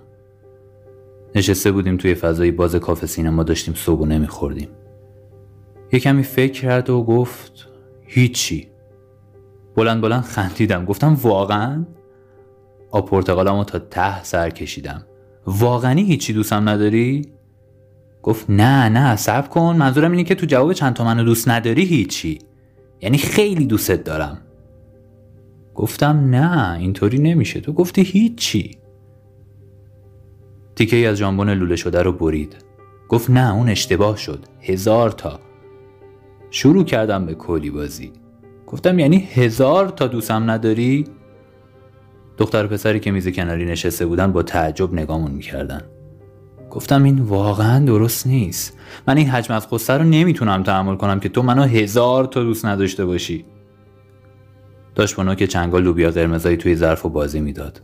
نشسته 1.35 1.71
بودیم 1.71 1.97
توی 1.97 2.15
فضای 2.15 2.51
باز 2.51 2.75
کافه 2.75 3.07
سینما 3.07 3.43
داشتیم 3.43 3.73
صبحونه 3.73 4.17
میخوردیم. 4.17 4.69
یه 5.91 5.99
کمی 5.99 6.23
فکر 6.23 6.61
کرد 6.61 6.89
و 6.89 7.03
گفت 7.03 7.69
هیچی. 8.05 8.67
بلند 9.75 10.01
بلند 10.01 10.23
خندیدم. 10.23 10.85
گفتم 10.85 11.13
واقعا؟ 11.13 11.85
آب 12.91 13.09
پرتقالمو 13.09 13.63
تا 13.63 13.79
ته 13.79 14.23
سر 14.23 14.49
کشیدم. 14.49 15.05
واقعا 15.47 15.93
هیچی 15.93 16.33
دوستم 16.33 16.69
نداری؟ 16.69 17.21
گفت 18.23 18.49
نه 18.49 18.89
نه 18.89 19.15
صبر 19.15 19.47
کن. 19.47 19.75
منظورم 19.75 20.11
اینه 20.11 20.23
که 20.23 20.35
تو 20.35 20.45
جواب 20.45 20.73
چند 20.73 20.93
تا 20.93 21.03
منو 21.03 21.23
دوست 21.23 21.49
نداری 21.49 21.85
هیچی. 21.85 22.39
یعنی 23.01 23.17
خیلی 23.17 23.65
دوستت 23.65 24.03
دارم. 24.03 24.44
گفتم 25.75 26.27
نه 26.29 26.77
اینطوری 26.79 27.19
نمیشه. 27.19 27.59
تو 27.59 27.73
گفتی 27.73 28.01
هیچی. 28.01 28.77
تیکه 30.75 30.95
ای 30.95 31.05
از 31.05 31.17
ژامبون 31.17 31.49
لوله 31.49 31.75
شده 31.75 32.01
رو 32.01 32.11
برید. 32.11 32.55
گفت 33.09 33.29
نه 33.29 33.53
اون 33.53 33.69
اشتباه 33.69 34.17
شد. 34.17 34.45
هزار 34.61 35.09
تا. 35.11 35.39
شروع 36.51 36.83
کردم 36.83 37.25
به 37.25 37.33
کلی 37.33 37.69
بازی. 37.69 38.11
گفتم 38.67 38.99
یعنی 38.99 39.17
هزار 39.33 39.89
تا 39.89 40.07
دوستم 40.07 40.51
نداری؟ 40.51 41.05
دختر 42.37 42.67
پسری 42.67 42.99
که 42.99 43.11
میز 43.11 43.27
کناری 43.27 43.65
نشسته 43.65 44.05
بودن 44.05 44.31
با 44.31 44.43
تعجب 44.43 44.93
نگامون 44.93 45.31
می‌کردن. 45.31 45.81
گفتم 46.71 47.03
این 47.03 47.19
واقعا 47.19 47.85
درست 47.85 48.27
نیست. 48.27 48.77
من 49.07 49.17
این 49.17 49.29
حجم 49.29 49.53
از 49.53 49.69
قصه 49.69 49.93
رو 49.93 50.03
نمی‌تونم 50.03 50.63
تحمل 50.63 50.95
کنم 50.95 51.19
که 51.19 51.29
تو 51.29 51.43
منو 51.43 51.61
هزار 51.63 52.25
تا 52.25 52.43
دوست 52.43 52.65
نداشته 52.65 53.05
باشی. 53.05 53.45
داشت 54.95 55.15
با 55.15 55.23
نوک 55.23 55.43
چنگال 55.43 55.83
لوبیا 55.83 56.11
قرمزایی 56.11 56.57
توی 56.57 56.75
ظرف 56.75 57.05
و 57.05 57.09
بازی 57.09 57.39
می‌داد. 57.39 57.81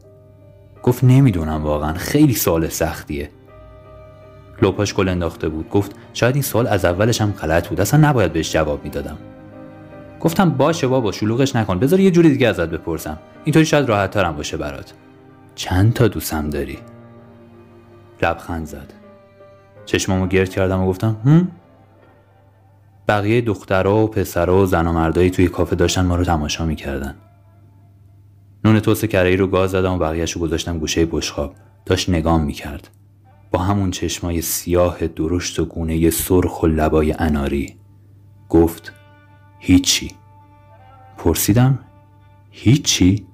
گفت 0.83 1.03
نمی‌دونم 1.03 1.63
واقعا 1.63 1.93
خیلی 1.93 2.33
سوال 2.33 2.67
سختیه. 2.67 3.29
لوپاش 4.61 4.93
گل 4.93 5.09
انداخته 5.09 5.49
بود. 5.49 5.69
گفت 5.69 5.95
شاید 6.13 6.35
این 6.35 6.41
سوال 6.41 6.67
از 6.67 6.85
اولش 6.85 7.21
هم 7.21 7.31
غلط 7.31 7.67
بود. 7.67 7.81
اصلا 7.81 8.09
نباید 8.09 8.33
بهش 8.33 8.53
جواب 8.53 8.83
می‌دادم. 8.83 9.17
گفتم 10.19 10.49
باشه 10.49 10.87
بابا 10.87 11.11
شلوغش 11.11 11.55
نکن. 11.55 11.79
بذار 11.79 11.99
یه 11.99 12.11
جوری 12.11 12.29
دیگه 12.29 12.47
ازت 12.47 12.69
بپرسم. 12.69 13.19
اینطوری 13.43 13.65
شاید 13.65 13.89
راحت 13.89 14.11
ترم 14.11 14.35
باشه 14.35 14.57
برات. 14.57 14.93
چند 15.55 15.93
تا 15.93 16.07
دوستم 16.07 16.49
داری؟ 16.49 16.77
لبخند 18.21 18.65
زد. 18.65 18.93
چشمامو 19.85 20.27
گرد 20.27 20.49
کردم 20.49 20.81
و 20.81 20.87
گفتم 20.87 21.17
هم؟ 21.25 21.47
بقیه 23.11 23.41
دخترها 23.41 24.03
و 24.03 24.07
پسرها 24.07 24.57
و 24.57 24.65
زن 24.65 24.87
و 24.87 24.93
مردایی 24.93 25.29
توی 25.29 25.47
کافه 25.47 25.75
داشتن 25.75 26.05
ما 26.05 26.15
رو 26.15 26.23
تماشا 26.23 26.65
می‌کردن. 26.65 27.15
نون 28.65 28.79
توست 28.79 29.05
کرهی 29.05 29.37
رو 29.37 29.47
گاز 29.47 29.71
زدم 29.71 29.93
و 29.93 29.97
بقیهش 29.97 30.31
رو 30.31 30.41
گذاشتم 30.41 30.79
گوشه 30.79 31.05
بشخاب 31.05 31.55
داشت 31.85 32.09
نگام 32.09 32.43
می‌کرد. 32.43 32.87
با 33.51 33.59
همون 33.59 33.91
چشمای 33.91 34.41
سیاه 34.41 35.07
درشت 35.07 35.59
و 35.59 35.65
گونه 35.65 36.09
سرخ 36.09 36.63
و 36.63 36.67
لبای 36.67 37.15
اناری. 37.19 37.75
گفت 38.49 38.93
هیچی. 39.59 40.11
پرسیدم 41.17 41.79
هیچی؟ 42.51 43.25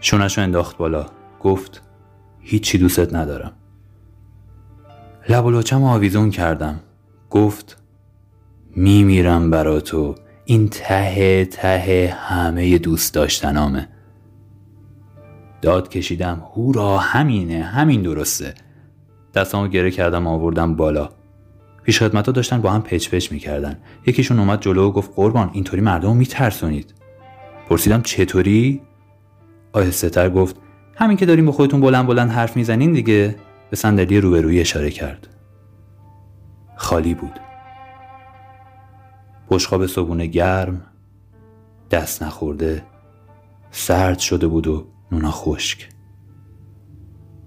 شونش 0.00 0.38
رو 0.38 0.44
انداخت 0.44 0.76
بالا. 0.76 1.06
گفت 1.40 1.82
هیچی 2.40 2.78
دوستت 2.78 3.14
ندارم. 3.14 3.52
لب 5.28 5.44
و 5.46 5.84
آویزون 5.84 6.30
کردم. 6.30 6.80
گفت 7.30 7.85
میمیرم 8.76 9.50
برا 9.50 9.80
تو. 9.80 10.14
این 10.44 10.68
ته 10.68 11.44
ته 11.44 12.14
همه 12.18 12.78
دوست 12.78 13.14
داشتنامه. 13.14 13.88
داد 15.62 15.88
کشیدم 15.88 16.42
هورا 16.54 16.98
همینه 16.98 17.62
همین 17.62 18.02
درسته. 18.02 18.54
دستامو 19.34 19.68
گره 19.68 19.90
کردم 19.90 20.26
آوردم 20.26 20.76
بالا. 20.76 21.08
پیش 21.82 22.02
خدمتا 22.02 22.32
داشتن 22.32 22.60
با 22.60 22.70
هم 22.70 22.82
پچ 22.82 23.10
پچ 23.10 23.32
می‌کردن. 23.32 23.78
یکیشون 24.06 24.38
اومد 24.38 24.60
جلو 24.60 24.88
و 24.88 24.92
گفت 24.92 25.10
قربان 25.16 25.50
اینطوری 25.52 25.82
مردم 25.82 26.16
میترسونید. 26.16 26.94
پرسیدم 27.68 28.02
چطوری؟ 28.02 28.82
آهسته 29.72 30.10
تر 30.10 30.30
گفت 30.30 30.56
همین 30.96 31.16
که 31.16 31.26
داریم 31.26 31.46
با 31.46 31.52
خودتون 31.52 31.80
بلند 31.80 32.06
بلند 32.06 32.30
حرف 32.30 32.56
می‌زنین 32.56 32.92
دیگه. 32.92 33.36
به 33.70 33.76
صندلی 33.76 34.20
روبروی 34.20 34.60
اشاره 34.60 34.90
کرد. 34.90 35.28
خالی 36.76 37.14
بود. 37.14 37.40
بشقاب 39.50 39.86
صبونه 39.86 40.26
گرم 40.26 40.82
دست 41.90 42.22
نخورده 42.22 42.84
سرد 43.70 44.18
شده 44.18 44.46
بود 44.46 44.66
و 44.66 44.86
نونا 45.12 45.30
خشک. 45.30 45.88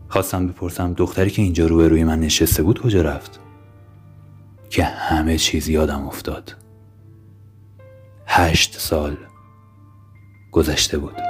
خواستم 0.10 0.48
بپرسم 0.48 0.94
دختری 0.94 1.30
که 1.30 1.42
اینجا 1.42 1.66
روبروی 1.66 2.04
من 2.04 2.20
نشسته 2.20 2.64
بود 2.64 2.82
کجا 2.82 3.02
رفت؟ 3.02 3.40
که 4.70 4.84
همه 4.84 5.38
چیز 5.38 5.70
یادم 5.70 6.08
افتاد. 6.08 6.56
هشت 8.26 8.80
سال 8.80 9.18
گذشته 10.52 10.98
بود. 10.98 11.29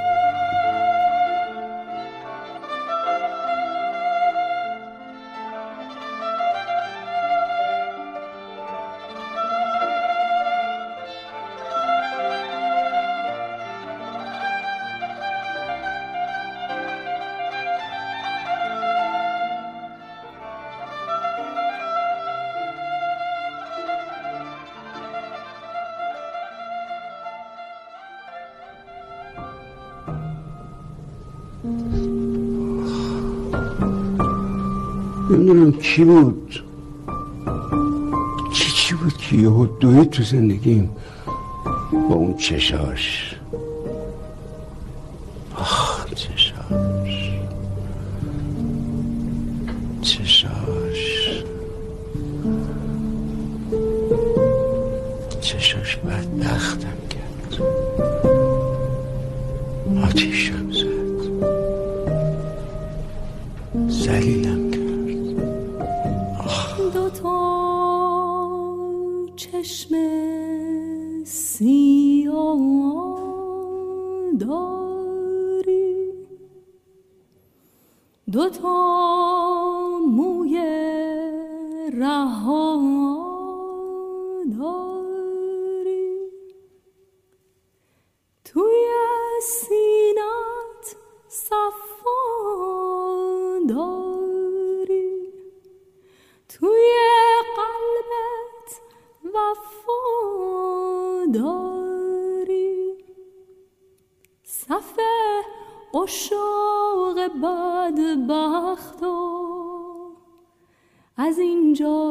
نمی‌دونم 35.39 35.71
کی 35.71 36.03
بود. 36.03 36.63
کی 38.53 38.71
چی 38.71 38.95
بود 38.95 39.17
که 39.17 39.35
یهو 39.35 39.65
دوید 39.65 40.09
تو 40.09 40.23
زندگیم؟ 40.23 40.89
با 41.91 42.15
اون 42.15 42.37
چشاش. 42.37 43.35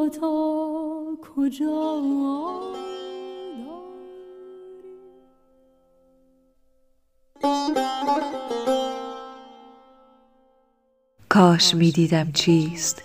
تا 0.09 1.05
کجا 1.21 2.01
کاش 11.29 11.75
می 11.75 11.91
دیدم 11.91 12.31
چیست؟ 12.31 13.01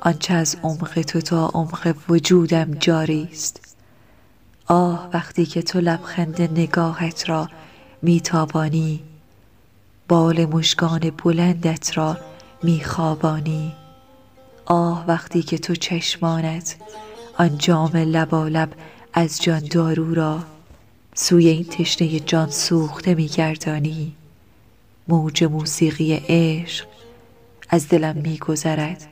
آنچه 0.00 0.34
از 0.34 0.56
عمق 0.62 1.02
تو 1.02 1.20
تا 1.20 1.46
عمق 1.46 1.94
وجودم 2.08 2.74
جاری 2.74 3.28
است. 3.32 3.76
آه 4.66 5.10
وقتی 5.12 5.46
که 5.46 5.62
تو 5.62 5.80
لبخند 5.80 6.42
نگاهت 6.42 7.28
را 7.28 7.48
میتابانی 8.02 9.00
بال 10.08 10.46
مشکان 10.46 11.10
بلندت 11.24 11.98
را 11.98 12.16
میخوابانی. 12.62 13.79
آه 14.66 15.04
وقتی 15.08 15.42
که 15.42 15.58
تو 15.58 15.74
چشمانت 15.74 16.76
آن 17.38 17.58
جام 17.58 17.96
لبالب 17.96 18.72
از 19.12 19.42
جان 19.42 19.60
دارو 19.60 20.14
را 20.14 20.38
سوی 21.14 21.48
این 21.48 21.64
تشنه 21.64 22.20
جان 22.20 22.50
سوخته 22.50 23.14
میگردانی. 23.14 24.12
موج 25.08 25.44
موسیقی 25.44 26.14
عشق 26.28 26.86
از 27.68 27.88
دلم 27.88 28.16
میگذرد. 28.16 29.06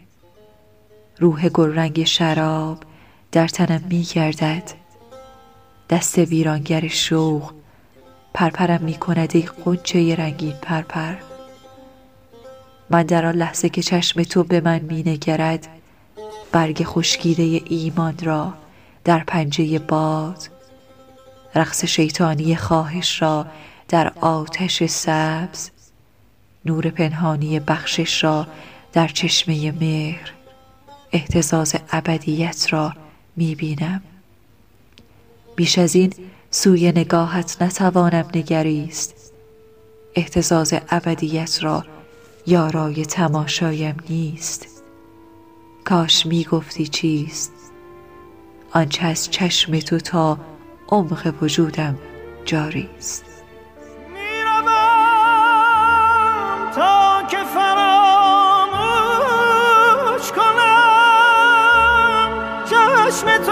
روح 1.19 1.49
گلرنگ 1.49 2.05
شراب 2.05 2.79
در 3.33 3.49
تنم 3.49 3.85
میگردد. 3.89 4.71
دست 5.91 6.19
ویرانگر 6.19 6.89
شوق 6.89 7.53
پرپرم 8.35 8.83
می 8.83 8.95
کند 8.95 9.37
ای 9.37 9.49
قنچه 9.65 10.15
رنگین 10.15 10.55
پرپر. 10.63 11.28
من 12.91 13.03
در 13.03 13.27
آن 13.27 13.35
لحظه 13.35 13.69
که 13.69 13.83
چشم 13.83 14.23
تو 14.23 14.45
به 14.45 14.61
من 14.61 14.79
می 14.79 15.03
نگرد 15.03 15.69
برگ 16.53 16.85
خشکیده 16.85 17.61
ایمان 17.67 18.15
را 18.23 18.55
در 19.05 19.25
پنجه 19.27 19.79
باد 19.79 20.49
رقص 21.55 21.85
شیطانی 21.85 22.57
خواهش 22.57 23.23
را 23.23 23.47
در 23.89 24.13
آتش 24.21 24.85
سبز 24.85 25.71
نور 26.65 26.91
پنهانی 26.91 27.61
بخشش 27.61 28.25
را 28.25 28.47
در 28.93 29.09
چشمه 29.09 29.73
مهر 29.73 30.33
احتزاز 31.13 31.75
ابدیت 31.93 32.67
را 32.71 32.93
می 33.37 33.55
بینم. 33.55 34.03
بیش 35.57 35.79
از 35.79 35.95
این 35.95 36.13
سوی 36.51 36.93
نگاهت 36.93 37.63
نتوانم 37.63 38.31
نگریست. 38.35 39.33
احتزاز 40.15 40.75
ابدیت 40.91 41.59
را 41.63 41.85
یارای 42.49 43.07
تماشایم 43.07 43.97
نیست. 44.09 44.83
کاش 45.85 46.27
می 46.27 46.45
گفتی 46.45 46.87
چیست؟ 46.87 47.53
آنچه 48.73 49.07
از 49.07 49.31
چشم 49.31 49.79
تو 49.79 49.99
تا 49.99 50.39
عمق 50.89 51.35
وجودم 51.43 51.99
جاری 52.45 52.89
است. 52.99 53.25
تا 56.75 57.23
که 57.31 57.45
فراموش 57.55 58.73
کنم. 60.33 61.59
چشم 62.65 63.45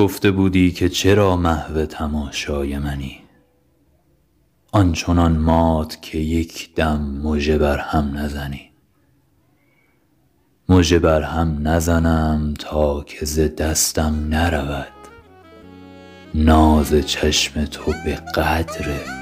گفته 0.00 0.30
بودی 0.30 0.72
که 0.72 0.88
چرا 0.88 1.36
محو 1.36 1.86
تماشای 1.86 2.78
منی؟ 2.78 3.20
آنچنان 4.72 5.36
مات 5.36 6.02
که 6.02 6.18
یک 6.18 6.74
دم 6.74 7.20
مژه 7.22 7.58
بر 7.58 7.78
هم 7.78 8.18
نزنی. 8.18 8.70
مژه 10.68 10.98
بر 10.98 11.22
هم 11.22 11.68
نزنم 11.68 12.54
تا 12.58 13.02
که 13.02 13.24
ز 13.24 13.40
دستم 13.40 14.28
نرود. 14.28 14.86
ناز 16.34 16.94
چشم 16.94 17.64
تو 17.64 17.92
به 18.04 18.14
قدر 18.14 19.19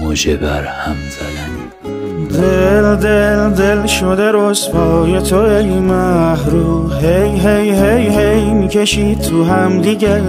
مژه 0.00 0.36
بر 0.36 0.64
هم 0.64 0.96
زدنی 1.10 1.66
دل 2.42 2.96
دل 2.96 3.50
دل 3.50 3.86
شده 3.86 4.32
رسوای 4.34 5.20
تو 5.20 5.36
ای 5.36 5.80
محرو 5.80 6.88
هی 6.88 7.40
هی 7.40 7.70
هی 7.70 8.08
هی 8.08 8.50
می‌کشی 8.54 9.14
تو 9.14 9.44
هم 9.44 9.80
دیگه 9.80 10.22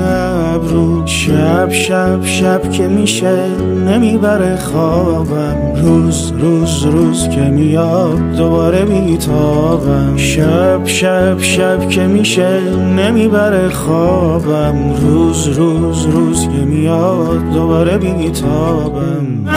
ابرو. 0.56 1.08
شب 1.08 1.72
شب 1.72 2.26
شب 2.26 2.72
که 2.72 2.88
میشه 2.88 3.48
نمی‌بره 3.88 4.58
خوابم. 4.58 5.58
روز 5.82 6.34
روز 6.40 6.86
روز 6.86 7.30
که 7.30 7.42
میاد 7.42 8.32
دوباره 8.38 8.86
بیتابم 8.86 10.18
شب 10.18 10.86
شب 10.86 11.42
شب 11.42 11.90
که 11.90 12.02
میشه 12.02 12.60
نمی‌بره 12.76 13.70
خوابم. 13.70 14.94
روز 15.02 15.48
روز 15.48 16.06
روز 16.06 16.42
که 16.42 16.66
میاد 16.66 17.54
دوباره 17.54 17.98
بیتابم 17.98 19.48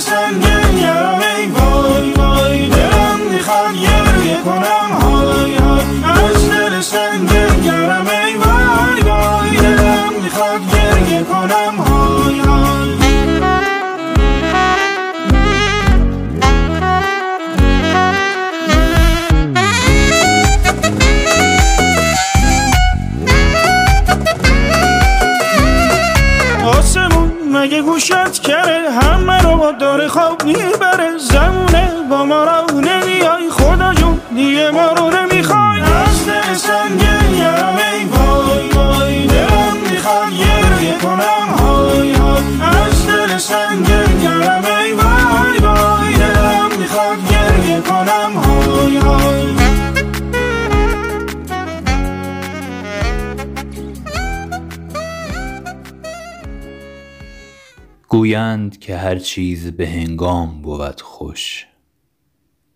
سنگین 0.00 0.78
یارم 0.78 1.20
ای 1.36 1.46
وای 1.46 2.12
وای 2.12 2.68
دلم 2.68 3.20
می‌خواد 3.30 3.74
گریه 3.74 4.38
کنم 4.44 4.90
های 5.00 5.54
های. 5.54 5.82
از 6.04 6.50
دل 6.50 6.80
سنگین 6.80 7.64
یارم 7.64 8.06
ای 8.26 8.34
وای 8.36 9.00
وای 9.00 9.56
دلم 9.56 10.12
می‌خواد 10.22 10.60
گریه 10.72 11.22
کنم 11.22 11.76
های 11.76 12.40
های. 12.40 12.90
مگه 27.52 27.82
گوشت 27.82 28.42
خواب 30.10 30.44
می‌بره 30.44 31.18
زمونه 31.18 32.02
با 32.10 32.24
ما 32.24 32.44
گویند 58.12 58.78
که 58.78 58.96
هر 58.96 59.18
چیز 59.18 59.66
به 59.66 59.88
هنگام 59.88 60.62
بود 60.62 61.00
خوش. 61.00 61.66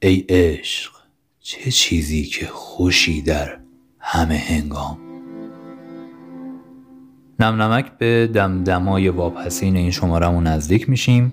ای 0.03 0.25
عشق 0.29 0.92
چه 1.40 1.70
چیزی 1.70 2.25
که 2.25 2.47
خوشی 2.47 3.23
در 3.23 3.59
همه 3.99 4.37
هنگام؟ 4.37 4.99
نم 7.40 7.62
نمک 7.62 7.99
به 7.99 8.31
دمدمای 8.35 9.09
واپسین 9.09 9.77
این 9.77 9.90
شمارمون 9.90 10.47
نزدیک 10.47 10.88
میشیم 10.88 11.33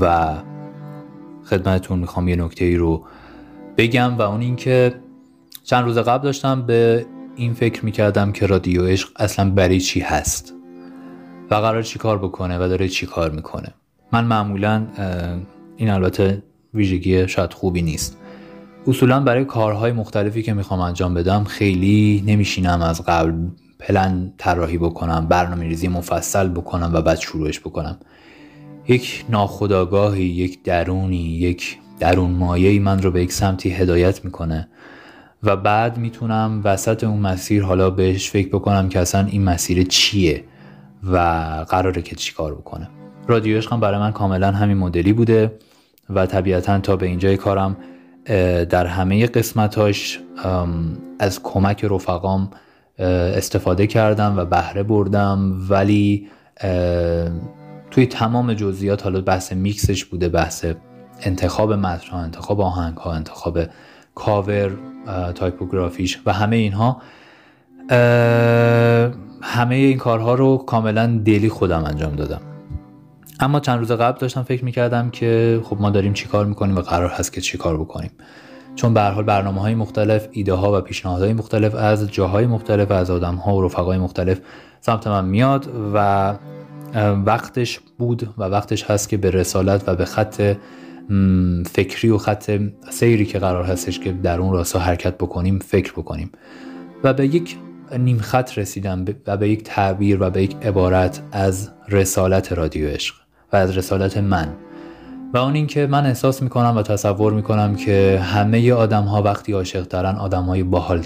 و 0.00 0.34
خدمتتون 1.44 1.98
می‌خوام 1.98 2.28
یه 2.28 2.36
نکته 2.36 2.64
ای 2.64 2.76
رو 2.76 3.04
بگم 3.76 4.18
و 4.18 4.22
اون 4.22 4.40
اینکه 4.40 4.94
چند 5.64 5.84
روز 5.84 5.98
قبل 5.98 6.24
داشتم 6.24 6.62
به 6.62 7.06
این 7.36 7.54
فکر 7.54 7.84
می‌کردم 7.84 8.32
که 8.32 8.46
رادیو 8.46 8.86
عشق 8.86 9.08
اصلا 9.16 9.50
برای 9.50 9.80
چی 9.80 10.00
هست. 10.00 10.54
قرار 11.60 11.82
چی 11.82 11.98
کار 11.98 12.18
بکنه 12.18 12.58
و 12.58 12.68
داره 12.68 12.88
چی 12.88 13.06
کار 13.06 13.30
می‌کنه. 13.30 13.74
من 14.12 14.24
معمولا 14.24 14.86
این 15.76 15.90
البته 15.90 16.42
ویژگی 16.74 17.28
شاید 17.28 17.52
خوبی 17.52 17.82
نیست. 17.82 18.18
اصولا 18.86 19.20
برای 19.20 19.44
کارهای 19.44 19.92
مختلفی 19.92 20.42
که 20.42 20.54
می‌خوام 20.54 20.80
انجام 20.80 21.14
بدم 21.14 21.44
خیلی 21.44 22.24
نمیشینم 22.26 22.82
از 22.82 23.04
قبل 23.06 23.32
پلن 23.78 24.32
طراحی 24.38 24.78
بکنم 24.78 25.26
برنامه 25.26 25.64
ریزی 25.64 25.88
مفصل 25.88 26.48
بکنم 26.48 26.90
و 26.94 27.02
بعد 27.02 27.18
شروعش 27.18 27.60
بکنم. 27.60 27.98
یک 28.88 29.24
ناخداگاهی 29.28 30.24
یک 30.24 30.62
درونی 30.62 31.16
یک 31.16 31.78
درون 31.98 32.30
مایهی 32.30 32.78
من 32.78 33.02
رو 33.02 33.10
به 33.10 33.22
یک 33.22 33.32
سمتی 33.32 33.70
هدایت 33.70 34.24
می‌کنه 34.24 34.68
و 35.42 35.56
بعد 35.56 35.98
می‌تونم 35.98 36.60
وسط 36.64 37.04
اون 37.04 37.20
مسیر 37.20 37.62
حالا 37.62 37.90
بهش 37.90 38.30
فکر 38.30 38.48
بکنم 38.48 38.88
که 38.88 38.98
اصلا 38.98 39.26
این 39.26 39.44
مسیر 39.44 39.82
چیه. 39.82 40.44
و 41.12 41.18
قراره 41.68 42.02
که 42.02 42.16
چی 42.16 42.34
کار 42.34 42.54
بکنه. 42.54 42.88
رادیو 43.28 43.56
عشق 43.56 43.76
برای 43.76 44.00
من 44.00 44.12
کاملا 44.12 44.52
همین 44.52 44.76
مدلی 44.76 45.12
بوده 45.12 45.52
و 46.10 46.26
طبیعتا 46.26 46.78
تا 46.78 46.96
به 46.96 47.06
اینجای 47.06 47.36
کارم 47.36 47.76
در 48.70 48.86
همه 48.86 49.26
قسمتاش 49.26 50.20
از 51.18 51.42
کمک 51.42 51.84
رفقام 51.84 52.50
استفاده 52.98 53.86
کردم 53.86 54.34
و 54.38 54.44
بهره 54.44 54.82
بردم 54.82 55.66
ولی 55.68 56.28
توی 57.90 58.06
تمام 58.06 58.54
جزئیات 58.54 59.02
حالا 59.04 59.20
بحث 59.20 59.52
میکسش 59.52 60.04
بوده 60.04 60.28
بحث 60.28 60.66
انتخاب 61.22 61.72
متن 61.72 62.16
انتخاب 62.16 62.60
آهنگ 62.60 62.96
ها 62.96 63.12
انتخاب 63.12 63.58
cover 64.14 64.72
typography 65.34 66.06
ش 66.06 66.20
و 66.26 66.32
همه 66.32 66.56
اینها. 66.56 67.02
همه 69.46 69.74
این 69.74 69.98
کارها 69.98 70.34
رو 70.34 70.56
کاملا 70.56 71.20
دلی 71.24 71.48
خودم 71.48 71.84
انجام 71.84 72.16
دادم. 72.16 72.40
اما 73.40 73.60
چند 73.60 73.78
روز 73.78 73.92
قبل 73.92 74.18
داشتم 74.18 74.42
فکر 74.42 74.64
می‌کردم 74.64 75.10
که 75.10 75.60
خب 75.64 75.80
ما 75.80 75.90
داریم 75.90 76.12
چی 76.12 76.28
کار 76.28 76.46
می‌کنیم 76.46 76.76
و 76.76 76.80
قرار 76.80 77.08
هست 77.08 77.32
که 77.32 77.40
چی 77.40 77.58
کار 77.58 77.76
بکنیم. 77.76 78.10
چون 78.74 78.94
به 78.94 79.02
حال 79.02 79.24
برنامه 79.24 79.60
های 79.60 79.74
مختلف 79.74 80.28
ایده 80.32 80.52
ها 80.52 80.78
و 80.78 80.80
پیشنهادهای 80.80 81.32
مختلف 81.32 81.74
از 81.74 82.10
جاهای 82.10 82.46
مختلف 82.46 82.90
از 82.90 83.10
آدم 83.10 83.34
ها 83.34 83.56
و 83.56 83.64
رفقای 83.64 83.98
مختلف 83.98 84.40
سمت 84.80 85.06
من 85.06 85.24
میاد 85.24 85.68
و 85.94 86.34
وقتش 87.24 87.80
بود 87.98 88.28
و 88.38 88.44
وقتش 88.44 88.84
هست 88.90 89.08
که 89.08 89.16
به 89.16 89.30
رسالت 89.30 89.88
و 89.88 89.94
به 89.94 90.04
خط 90.04 90.56
فکری 91.66 92.10
و 92.10 92.18
خط 92.18 92.60
سیری 92.90 93.26
که 93.26 93.38
قرار 93.38 93.64
هستش 93.64 93.98
که 93.98 94.12
در 94.12 94.40
اون 94.40 94.52
راستا 94.52 94.78
حرکت 94.78 95.14
بکنیم 95.14 95.58
فکر 95.58 95.92
بکنیم. 95.92 96.30
و 97.04 97.12
به 97.12 97.26
یک 97.26 97.56
نیم 97.98 98.18
خط 98.18 98.58
رسیدم 98.58 99.04
و 99.26 99.36
به 99.36 99.48
یک 99.48 99.62
تعبیر 99.62 100.22
و 100.22 100.30
به 100.30 100.42
یک 100.42 100.56
عبارت 100.62 101.20
از 101.32 101.70
رسالت 101.88 102.52
رادیو 102.52 102.88
عشق 102.88 103.14
و 103.52 103.56
از 103.56 103.76
رسالت 103.76 104.16
من. 104.16 104.48
و 105.34 105.38
اون 105.38 105.54
اینکه 105.54 105.86
من 105.86 106.06
احساس 106.06 106.42
می‌کنم 106.42 106.76
و 106.76 106.82
تصور 106.82 107.32
می‌کنم 107.32 107.76
که 107.76 108.20
همه 108.24 108.72
آدم 108.72 109.02
ها 109.02 109.22
وقتی 109.22 109.52
عاشق 109.52 109.82
دارن 109.82 110.14
آدم 110.16 110.42
های 110.42 110.62
باحال 110.62 111.02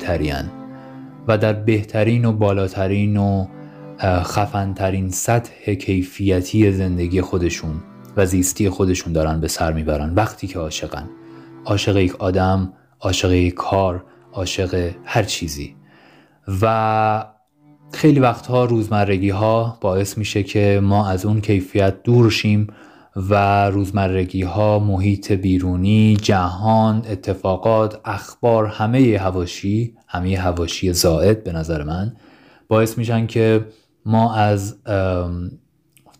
و 1.28 1.38
در 1.38 1.52
بهترین 1.52 2.24
و 2.24 2.32
بالاترین 2.32 3.16
و 3.16 3.46
خفنترین 4.02 5.10
سطح 5.10 5.74
کیفیتی 5.74 6.72
زندگی 6.72 7.20
خودشون 7.20 7.74
و 8.16 8.26
زیستی 8.26 8.68
خودشون 8.68 9.12
دارن 9.12 9.40
به 9.40 9.48
سر 9.48 9.72
می‌برن 9.72 10.14
وقتی 10.14 10.46
که 10.46 10.58
عاشقن. 10.58 11.08
عاشق 11.64 11.96
یک 11.96 12.16
آدم 12.16 12.72
عاشق 13.00 13.32
یک 13.32 13.54
کار 13.54 14.04
عاشق 14.32 14.90
هر 15.04 15.22
چیزی. 15.22 15.77
و 16.62 17.24
خیلی 17.92 18.20
وقتها 18.20 18.64
روزمرگی 18.64 19.30
ها 19.30 19.78
باعث 19.80 20.18
میشه 20.18 20.42
که 20.42 20.80
ما 20.82 21.08
از 21.08 21.26
اون 21.26 21.40
کیفیت 21.40 22.02
دور 22.02 22.30
شیم 22.30 22.66
و 23.16 23.64
روزمرگی 23.70 24.42
ها 24.42 24.78
محیط 24.78 25.32
بیرونی 25.32 26.16
جهان 26.22 27.02
اتفاقات 27.10 28.00
اخبار 28.04 28.66
همه 28.66 29.18
هواشی 29.20 29.94
همه 30.06 30.36
هواشی 30.36 30.92
زائد 30.92 31.44
به 31.44 31.52
نظر 31.52 31.82
من 31.82 32.12
باعث 32.68 32.98
میشن 32.98 33.26
که 33.26 33.66
ما 34.06 34.34
از 34.34 34.76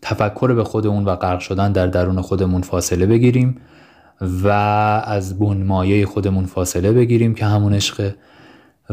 تفکر 0.02 0.52
به 0.52 0.64
خودمون 0.64 1.04
و 1.04 1.16
غرق 1.16 1.40
شدن 1.40 1.72
در 1.72 1.86
درون 1.86 2.20
خودمون 2.20 2.62
فاصله 2.62 3.06
بگیریم 3.06 3.60
و 4.20 4.48
از 5.04 5.38
بنمایه 5.38 6.06
خودمون 6.06 6.46
فاصله 6.46 6.92
بگیریم 6.92 7.34
که 7.34 7.44
همون 7.44 7.74
عشقه 7.74 8.16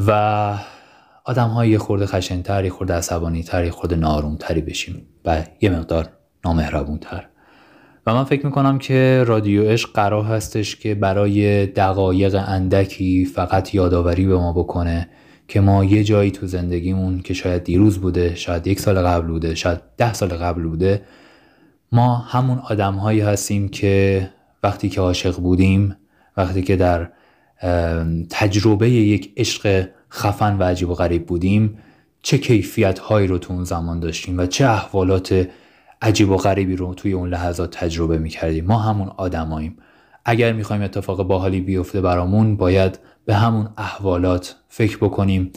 و 0.07 0.53
آدم 1.25 1.47
های 1.47 1.69
یه 1.69 1.77
خورده 1.77 2.05
خشنتر 2.05 2.63
یه 2.63 2.69
خورده 2.69 2.93
عصبانی 2.93 3.45
یه 3.53 3.71
خورده 3.71 3.95
نارومتری 3.95 4.61
بشیم 4.61 5.05
و 5.25 5.43
یه 5.61 5.69
مقدار 5.69 6.09
نامهربون 6.45 6.97
تر 6.97 7.25
و 8.07 8.13
من 8.13 8.23
فکر 8.23 8.45
می‌کنم 8.45 8.77
که 8.77 9.23
رادیو 9.27 9.63
عشق 9.63 9.91
قرار 9.93 10.23
هستش 10.23 10.75
که 10.75 10.95
برای 10.95 11.65
دقایق 11.65 12.35
اندکی 12.47 13.25
فقط 13.25 13.75
یادآوری 13.75 14.25
به 14.25 14.37
ما 14.37 14.53
بکنه 14.53 15.09
که 15.47 15.61
ما 15.61 15.85
یه 15.85 16.03
جایی 16.03 16.31
تو 16.31 16.47
زندگیمون 16.47 17.19
که 17.19 17.33
شاید 17.33 17.63
دیروز 17.63 17.97
بوده 17.97 18.35
شاید 18.35 18.67
یک 18.67 18.79
سال 18.79 18.99
قبل 18.99 19.27
بوده 19.27 19.55
شاید 19.55 19.79
ده 19.97 20.13
سال 20.13 20.29
قبل 20.29 20.63
بوده 20.63 21.01
ما 21.91 22.15
همون 22.15 22.59
آدم 22.59 22.93
هایی 22.93 23.21
هستیم 23.21 23.69
که 23.69 24.29
وقتی 24.63 24.89
که 24.89 25.01
عاشق 25.01 25.37
بودیم 25.37 25.95
وقتی 26.37 26.61
که 26.61 26.75
در 26.75 27.09
تجربه 28.29 28.89
یک 28.89 29.33
عشق 29.37 29.87
خفن 30.15 30.57
و 30.57 30.63
عجیب 30.63 30.89
و 30.89 30.93
غریب 30.93 31.25
بودیم 31.25 31.77
چه 32.21 32.37
کیفیت 32.37 32.99
هایی 32.99 33.27
رو 33.27 33.37
تو 33.37 33.53
اون 33.53 33.63
زمان 33.63 33.99
داشتیم 33.99 34.37
و 34.37 34.45
چه 34.45 34.65
احوالات 34.65 35.47
عجیب 36.01 36.29
و 36.29 36.37
غریبی 36.37 36.75
رو 36.75 36.93
توی 36.93 37.13
اون 37.13 37.29
لحظات 37.29 37.77
تجربه 37.77 38.17
می‌کردیم. 38.17 38.65
ما 38.65 38.79
همون 38.79 39.11
آدماییم. 39.17 39.77
اگر 40.25 40.53
می‌خوایم 40.53 40.81
اتفاق 40.81 41.23
باحالی 41.23 41.61
بیفته 41.61 42.01
برامون 42.01 42.57
باید 42.57 42.99
به 43.25 43.35
همون 43.35 43.69
احوالات 43.77 44.55
فکر 44.69 44.97
بکنیم 44.97 45.51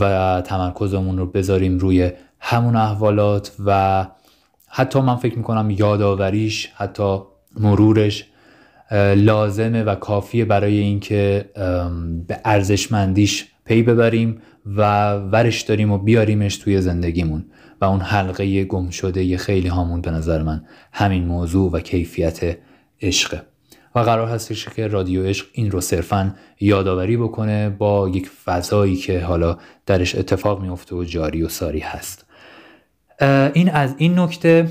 و 0.00 0.42
تمرکزمون 0.46 1.18
رو 1.18 1.26
بذاریم 1.26 1.78
روی 1.78 2.10
همون 2.40 2.76
احوالات 2.76 3.52
و 3.66 4.06
حتی 4.68 5.00
من 5.00 5.16
فکر 5.16 5.38
می‌کنم 5.38 5.70
یادآوریش 5.70 6.70
حتی 6.76 7.18
مرورش 7.60 8.26
لازمه 9.16 9.82
و 9.82 9.94
کافیه 9.94 10.44
برای 10.44 10.78
اینکه 10.78 11.50
به 12.26 12.40
ارزشمندیش 12.44 13.46
پی 13.66 13.82
ببریم 13.82 14.42
و 14.66 15.12
ورش 15.12 15.62
داریم 15.62 15.92
و 15.92 15.98
بیاریمش 15.98 16.56
توی 16.56 16.80
زندگیمون. 16.80 17.44
و 17.80 17.84
اون 17.84 18.00
حلقه 18.00 18.64
گم 18.64 18.90
شده 18.90 19.36
خیلی 19.36 19.68
هامون 19.68 20.00
به 20.00 20.10
نظر 20.10 20.42
من 20.42 20.64
همین 20.92 21.24
موضوع 21.24 21.72
و 21.72 21.80
کیفیت 21.80 22.58
عشقه 23.02 23.42
و 23.94 24.00
قرار 24.00 24.28
هستش 24.28 24.68
که 24.68 24.86
رادیو 24.86 25.26
عشق 25.26 25.46
این 25.52 25.70
رو 25.70 25.80
صرفا 25.80 26.34
یادآوری 26.60 27.16
بکنه 27.16 27.70
با 27.70 28.08
یک 28.08 28.28
فضایی 28.44 28.96
که 28.96 29.20
حالا 29.20 29.58
درش 29.86 30.14
اتفاق 30.14 30.62
میفته 30.62 30.96
و 30.96 31.04
جاری 31.04 31.42
و 31.42 31.48
ساری 31.48 31.80
هست. 31.80 32.26
این 33.52 33.70
از 33.70 33.94
این 33.98 34.18
نکته. 34.18 34.68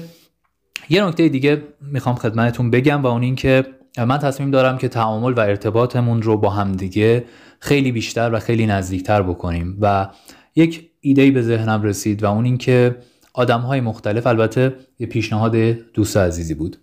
یه 0.90 1.06
نکته 1.06 1.30
دیگه 1.30 1.64
می‌خوام 1.82 2.16
خدمتتون 2.16 2.72
بگم 2.72 3.04
و 3.04 3.08
اون 3.08 3.22
این 3.22 3.36
که 3.36 3.66
من 3.98 4.18
تصمیم 4.18 4.52
دارم 4.52 4.78
که 4.78 4.88
تعامل 4.88 5.34
و 5.34 5.40
ارتباطمون 5.40 6.22
رو 6.22 6.38
با 6.38 6.50
همدیگه 6.50 7.26
خیلی 7.60 7.92
بیشتر 7.92 8.34
و 8.34 8.40
خیلی 8.40 8.66
نزدیکتر 8.66 9.22
بکنیم. 9.22 9.78
و 9.82 10.10
یک 10.56 10.90
ایده 11.02 11.32
به 11.32 11.42
ذهنم 11.42 11.84
رسید 11.84 12.24
و 12.24 12.32
اون 12.32 12.46
اینکه 12.46 12.96
آدم 13.34 13.60
های 13.60 13.82
مختلف 13.82 14.28
البته 14.28 14.76
یه 15.00 15.08
پیشنهاد 15.08 15.56
دوست 15.94 16.18
عزیزی 16.18 16.54
بود 16.54 16.78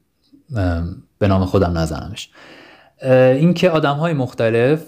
به 1.19 1.29
نام 1.29 1.45
خودم 1.45 1.79
نزنمش. 1.79 2.31
اینکه 3.03 3.71
آدم 3.71 3.95
های 3.95 4.13
مختلف 4.13 4.83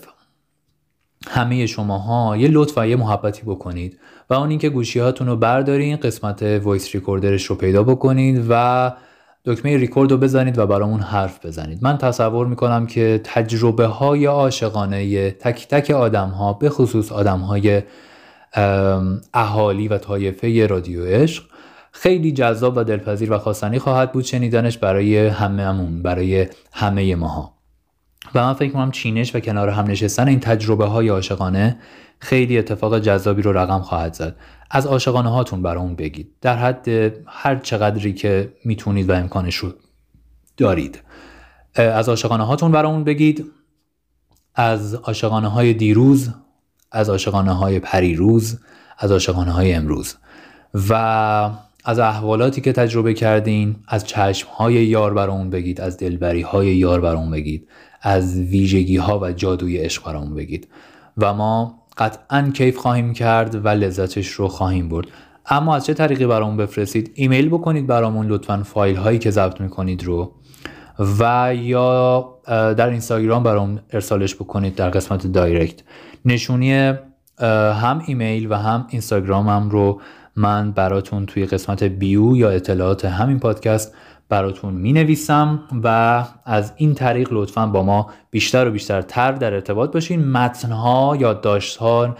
همه 1.28 1.66
شماها 1.66 2.37
یه 2.37 2.49
لطف 2.49 2.78
و 2.78 2.89
یه 2.89 2.97
محبتی 2.97 3.43
بکنید 3.43 3.99
و 4.30 4.35
اون 4.35 4.51
اینکه 4.51 4.70
گوشی 4.70 4.99
هاتون 4.99 5.26
رو 5.26 5.37
بردارین 5.37 5.97
قسمت 5.97 6.43
voice 6.43 6.95
recorder 6.95 7.35
ش 7.35 7.45
رو 7.45 7.57
پیدا 7.57 7.82
بکنید 7.82 8.47
و 8.49 8.93
دکمه 9.47 9.77
ریکورد 9.77 10.11
رو 10.11 10.19
بزنید 10.19 10.59
و 10.59 10.67
برامون 10.67 11.01
حرف 11.01 11.47
بزنید. 11.47 11.79
من 11.83 11.99
تصور 11.99 12.47
می‌کنم 12.47 12.87
که 12.87 13.21
تجربه 13.25 13.87
های 13.87 14.27
عاشقانه 14.27 15.31
تک 15.31 15.69
تک 15.69 15.91
آدم 15.91 16.29
ها 16.29 16.53
به 16.53 16.71
خصوص 16.71 17.13
آدم 17.13 17.39
های 17.39 17.83
اهالی 19.35 19.89
و 19.89 19.99
طایفه 19.99 20.67
رادیو 20.67 21.05
عشق 21.05 21.45
خیلی 21.93 22.33
جذاب 22.33 22.77
و 22.77 22.85
دلپذیر 22.85 23.33
و 23.33 23.39
خواستنی 23.39 23.79
خواهد 23.79 24.13
بود 24.13 24.25
شنیدنش 24.25 24.79
برای 24.79 25.27
هممون 25.27 26.03
برای 26.03 26.47
همه 26.73 27.15
ماها. 27.15 27.55
و 28.35 28.47
من 28.47 28.55
فکر 28.55 28.73
کنم 28.73 28.91
چینش 28.91 29.37
و 29.37 29.41
کنار 29.41 29.69
هم 29.69 29.91
نشستن 29.91 30.29
این 30.29 30.41
تجربه 30.41 30.85
های 30.85 31.09
عاشقانه 31.09 31.77
خیلی 32.19 32.59
اتفاق 32.59 32.99
جذابی 32.99 33.43
رو 33.43 33.53
رقم 33.53 33.81
خواهد 33.81 34.15
زد. 34.15 34.37
از 34.71 34.87
عاشقانه 34.87 35.31
هاتون 35.31 35.62
برامون 35.62 35.97
بگید. 35.97 36.33
در 36.41 36.57
حد 36.57 36.89
هر 37.27 37.57
چقدری 37.57 38.12
که 38.12 38.53
می‌تونید 38.65 39.11
و 39.11 39.12
امکانش 39.12 39.57
رو 39.57 39.73
دارید. 40.57 41.03
از 41.75 42.09
عاشقانه 42.09 42.45
هاتون 42.45 42.73
برامون 42.73 43.05
بگید. 43.05 43.45
از 44.55 44.95
عاشقانه 44.95 45.49
های 45.49 45.75
دیروز 45.75 46.31
از 46.93 47.11
عاشقانه 47.11 47.53
های 47.53 47.81
پریروز 47.81 48.59
از 48.99 49.12
عاشقانه 49.12 49.53
های 49.53 49.73
امروز. 49.73 50.15
و 50.89 51.51
از 51.85 51.99
احوالاتی 51.99 52.61
که 52.61 52.73
تجربه 52.73 53.15
کردین 53.15 53.77
از 53.89 54.07
چشم 54.07 54.49
های 54.49 54.75
یار 54.75 55.15
برامون 55.15 55.51
بگید 55.51 55.81
از 55.81 55.97
دلبری 55.97 56.43
های 56.43 56.77
یار 56.77 57.01
برامون 57.01 57.31
بگید 57.31 57.69
از 58.03 58.39
ویژگی 58.39 58.97
ها 58.97 59.19
و 59.19 59.33
جادوی 59.33 59.79
عشق 59.79 60.05
برامون 60.05 60.35
بگید. 60.35 60.69
و 61.17 61.35
ما 61.35 61.84
قطعا 61.99 62.51
کیف 62.55 62.77
خواهیم 62.77 63.13
کرد 63.13 63.65
و 63.65 63.69
لذتش 63.69 64.29
رو 64.29 64.49
خواهیم 64.49 64.89
برد. 64.89 65.07
اما 65.47 65.77
از 65.77 65.87
چه 65.87 65.95
طریقی 65.95 66.27
برامون 66.27 66.57
بفرستید؟ 66.57 67.11
ایمیل 67.15 67.49
بکنید 67.49 67.87
برامون 67.87 68.27
لطفا 68.27 68.63
فایل 68.63 68.97
هایی 68.97 69.19
که 69.19 69.31
ضبط 69.31 69.61
می‌کنید 69.61 70.05
رو. 70.05 70.33
و 71.19 71.55
یا 71.55 72.29
در 72.49 72.89
اینستاگرام 72.89 73.43
برام 73.43 73.81
ارسالش 73.91 74.35
بکنید 74.35 74.75
در 74.75 74.91
قسمت 74.91 75.27
دایرکت. 75.27 75.83
نشونی 76.25 76.95
هم 77.41 78.03
ایمیل 78.07 78.53
و 78.53 78.55
هم 78.55 78.87
اینستاگرامم 78.91 79.71
رو 79.71 80.01
من 80.37 80.73
براتون 80.73 81.27
توی 81.27 81.47
قسمت 81.47 81.83
بیو 81.83 82.37
یا 82.37 82.51
اطلاعات 82.51 83.05
همین 83.05 83.39
پادکست 83.39 83.95
براتون 84.29 84.75
می 84.75 84.93
نویسم 84.93 85.61
و 85.83 86.25
از 86.45 86.72
این 86.77 86.95
طریق 86.95 87.29
لطفا 87.31 87.66
با 87.66 87.83
ما 87.83 88.11
بیشتر 88.31 88.68
و 88.68 88.70
بیشتر 88.70 89.03
تر 89.03 89.33
در 89.33 89.55
ارتباط 89.55 89.93
باشین. 89.93 90.31
متنها 90.31 91.16
یا 91.20 91.33
داشتها 91.33 92.16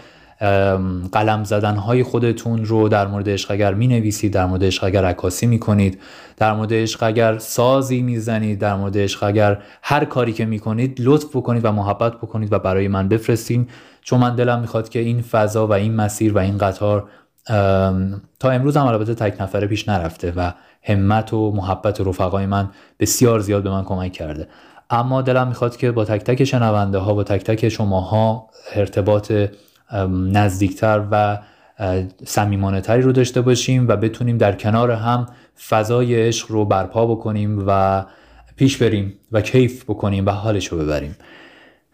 قلم 1.11 1.43
زدن 1.43 1.75
های 1.75 2.03
خودتون 2.03 2.65
رو 2.65 2.89
در 2.89 3.07
مورد 3.07 3.29
عشق 3.29 3.51
اگر 3.51 3.73
می 3.73 3.87
نویسید 3.87 4.33
در 4.33 4.45
مورد 4.45 4.63
عشق 4.63 4.83
اگر 4.83 5.05
عکاسی 5.05 5.47
می 5.47 5.59
کنید 5.59 6.01
در 6.37 6.53
مورد 6.53 6.73
عشق 6.73 7.03
اگر 7.03 7.37
سازی 7.37 8.01
می 8.01 8.19
زنید 8.19 8.59
در 8.59 8.75
مورد 8.75 8.97
عشق 8.97 9.23
اگر 9.23 9.61
هر 9.81 10.05
کاری 10.05 10.33
که 10.33 10.45
می 10.45 10.59
کنید 10.59 10.97
لطف 10.99 11.35
بکنید 11.35 11.65
و 11.65 11.71
محبت 11.71 12.15
بکنید 12.15 12.53
و 12.53 12.59
برای 12.59 12.87
من 12.87 13.07
بفرستین. 13.07 13.67
چون 14.01 14.19
من 14.19 14.35
دلم 14.35 14.59
می‌خواد 14.59 14.89
که 14.89 14.99
این 14.99 15.21
فضا 15.21 15.67
و 15.67 15.73
این 15.73 15.95
مسیر 15.95 16.33
و 16.33 16.37
این 16.37 16.57
قطار 16.57 17.07
تا 18.39 18.49
امروز 18.49 18.77
هم 18.77 18.85
البته 18.85 19.15
تک 19.15 19.41
نفره 19.41 19.67
پیش 19.67 19.89
نرفته 19.89 20.33
و 20.35 20.51
همت 20.83 21.33
و 21.33 21.51
محبت 21.51 22.01
رفقای 22.01 22.45
من 22.45 22.69
بسیار 22.99 23.39
زیاد 23.39 23.63
به 23.63 23.69
من 23.69 23.83
کمک 23.83 24.13
کرده. 24.13 24.47
اما 24.89 25.21
دلم 25.21 25.47
می‌خواد 25.47 25.77
که 25.77 25.91
با 25.91 26.05
تک 26.05 26.23
تک 26.23 26.43
شنونده 26.43 26.97
ها 26.97 27.13
با 27.13 27.23
تک 27.23 27.43
تک 27.43 27.69
شماها 27.69 28.49
ارتباط 28.75 29.31
نزدیکتر 30.11 31.03
و 31.11 31.39
سمیمانه 32.25 32.81
تری 32.81 33.01
رو 33.01 33.11
داشته 33.11 33.41
باشیم 33.41 33.87
و 33.87 33.95
بتونیم 33.95 34.37
در 34.37 34.51
کنار 34.51 34.91
هم 34.91 35.25
فضای 35.69 36.27
عشق 36.27 36.51
رو 36.51 36.65
برپا 36.65 37.05
بکنیم 37.05 37.63
و 37.67 38.03
پیش 38.55 38.77
بریم 38.77 39.13
و 39.31 39.41
کیف 39.41 39.83
بکنیم 39.83 40.25
و 40.25 40.29
حالش 40.29 40.67
رو 40.67 40.77
ببریم. 40.77 41.15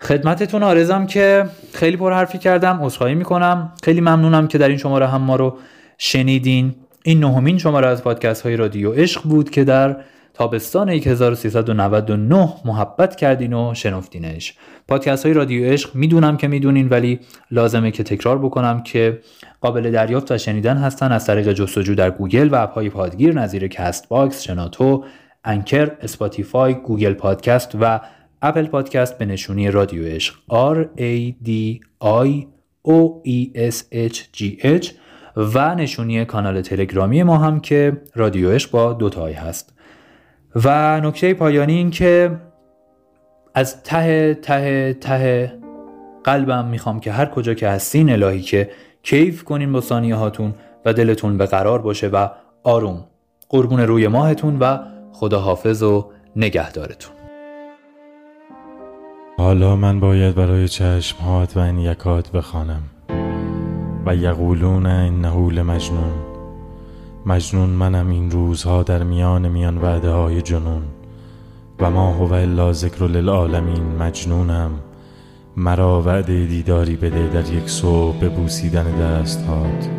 خدمتتون 0.02 0.64
عرضم 0.64 1.06
که 1.06 1.46
خیلی 1.74 1.98
پر 1.98 2.14
حرفی 2.14 2.38
کردم 2.38 2.80
عذرخواهی 2.84 3.16
می‌کنم. 3.16 3.74
خیلی 3.84 4.02
ممنونم 4.02 4.48
که 4.48 4.58
در 4.58 4.68
این 4.68 4.78
شماره 4.78 5.08
هم 5.08 5.22
ما 5.22 5.36
رو 5.36 5.58
شنیدین. 5.98 6.76
این 7.04 7.20
نهمین 7.20 7.58
شماره 7.58 7.88
از 7.88 8.04
پادکست 8.04 8.42
های 8.42 8.58
رادیو 8.58 8.92
عشق 8.92 9.24
بود 9.24 9.50
که 9.50 9.64
در 9.64 9.96
تابستان 10.34 10.90
1399 10.90 12.54
محبت 12.66 13.16
کردین 13.16 13.54
و 13.54 13.74
شنفتینش. 13.74 14.54
پادکست 14.88 15.26
های 15.26 15.34
رادیو 15.34 15.66
عشق 15.66 15.96
می‌دونم 15.96 16.38
که 16.38 16.48
می‌دونین 16.48 16.90
ولی 16.90 17.20
لازمه 17.52 17.92
که 17.92 18.04
تکرار 18.04 18.40
بکنم 18.40 18.84
که 18.84 19.20
قابل 19.62 19.92
دریافت 19.92 20.32
و 20.32 20.38
شنیدن 20.38 20.78
هستن 20.78 21.12
از 21.12 21.26
طریق 21.26 21.54
جستجو 21.54 21.96
در 21.96 22.12
گوگل 22.12 22.50
و 22.50 22.56
اپ 22.56 22.74
های 22.74 22.90
پادگیر 22.90 23.34
نظیر 23.34 23.68
Castbox، 23.68 24.42
شناتو، 24.42 25.04
Anchor، 25.44 25.92
Spotify، 26.02 26.74
Google 26.74 27.14
Podcast 27.14 27.72
و 27.82 28.00
Apple 28.42 28.68
Podcast 28.68 29.18
به 29.18 29.26
نشونی 29.26 29.72
رادیو 29.72 30.06
عشق. 30.06 30.36
R 30.74 30.78
A 30.98 31.34
D 31.48 31.50
I 32.04 32.46
O 32.88 33.28
E 33.28 33.70
S 33.72 33.76
H 33.94 34.18
G 34.38 34.44
H 34.64 34.88
و 35.38 35.76
نشونی 35.76 36.26
کانال 36.26 36.62
تلگرامی 36.62 37.24
ما 37.24 37.38
هم 37.38 37.60
که 37.60 38.02
رادیو 38.16 38.52
عشق 38.52 38.72
با 38.72 38.94
دوتایی 38.94 39.36
هست. 39.36 39.74
و 40.56 41.00
نکته 41.02 41.34
پایانی 41.34 41.74
این 41.74 41.92
که 41.92 42.32
از 43.54 43.84
ته 43.84 44.34
ته 44.34 44.94
ته 44.94 45.54
قلبم 46.24 46.68
می‌خوام 46.68 47.00
که 47.00 47.12
هر 47.12 47.26
کجا 47.26 47.54
که 47.54 47.68
هستین 47.68 48.10
الهی 48.10 48.42
که 48.42 48.70
کیف 49.04 49.44
کنین 49.44 49.72
با 49.72 49.82
ثانیه 49.82 50.16
هاتون 50.16 50.54
و 50.86 50.94
دلتون 50.94 51.38
به 51.38 51.46
قرار 51.46 51.82
باشه 51.82 52.08
و 52.08 52.28
آروم 52.64 53.06
قربون 53.50 53.80
روی 53.80 54.08
ماهتون 54.08 54.60
و 54.60 54.78
خدا 55.12 55.40
حافظ 55.40 55.84
و 55.84 56.12
نگهدارتون. 56.36 57.21
حالا 59.42 59.76
من 59.76 60.00
باید 60.00 60.36
برای 60.36 60.68
چشمهات 60.68 61.58
و 61.58 61.60
این 61.60 61.80
یکات 61.80 62.32
بخوانم. 62.32 62.82
و 64.06 64.16
یقولون 64.16 64.86
این 64.86 65.22
نهول 65.22 65.62
مجنون 65.62 66.12
مجنون 67.26 67.70
منم 67.70 68.10
این 68.10 68.32
روزها 68.32 68.84
در 68.84 69.04
میان 69.04 69.48
میان 69.48 69.78
وعده 69.78 70.10
های 70.10 70.42
جنون. 70.42 70.82
و 71.80 71.92
ما 71.92 72.14
هو 72.14 72.34
الا 72.34 72.74
ذکر 72.74 73.08
للعالمین 73.08 73.84
مجنونم. 74.00 74.72
مرا 75.58 76.02
وعده 76.02 76.46
دیداری 76.46 76.96
بده 76.96 77.28
در 77.28 77.54
یک 77.54 77.70
صبح 77.70 78.20
به 78.20 78.30
بوسیدن 78.30 78.98
دستهات. 78.98 79.90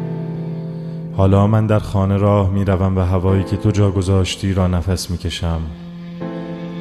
حالا 1.17 1.47
من 1.47 1.67
در 1.67 1.79
خانه 1.79 2.17
راه 2.17 2.51
می 2.51 2.65
روم 2.65 2.97
و 2.97 3.01
هوایی 3.01 3.45
که 3.45 3.57
تو 3.57 3.71
جا 3.71 3.91
گذاشتی 3.91 4.55
را 4.55 4.67
نفس 4.69 5.11
می 5.11 5.19
کشم 5.19 5.61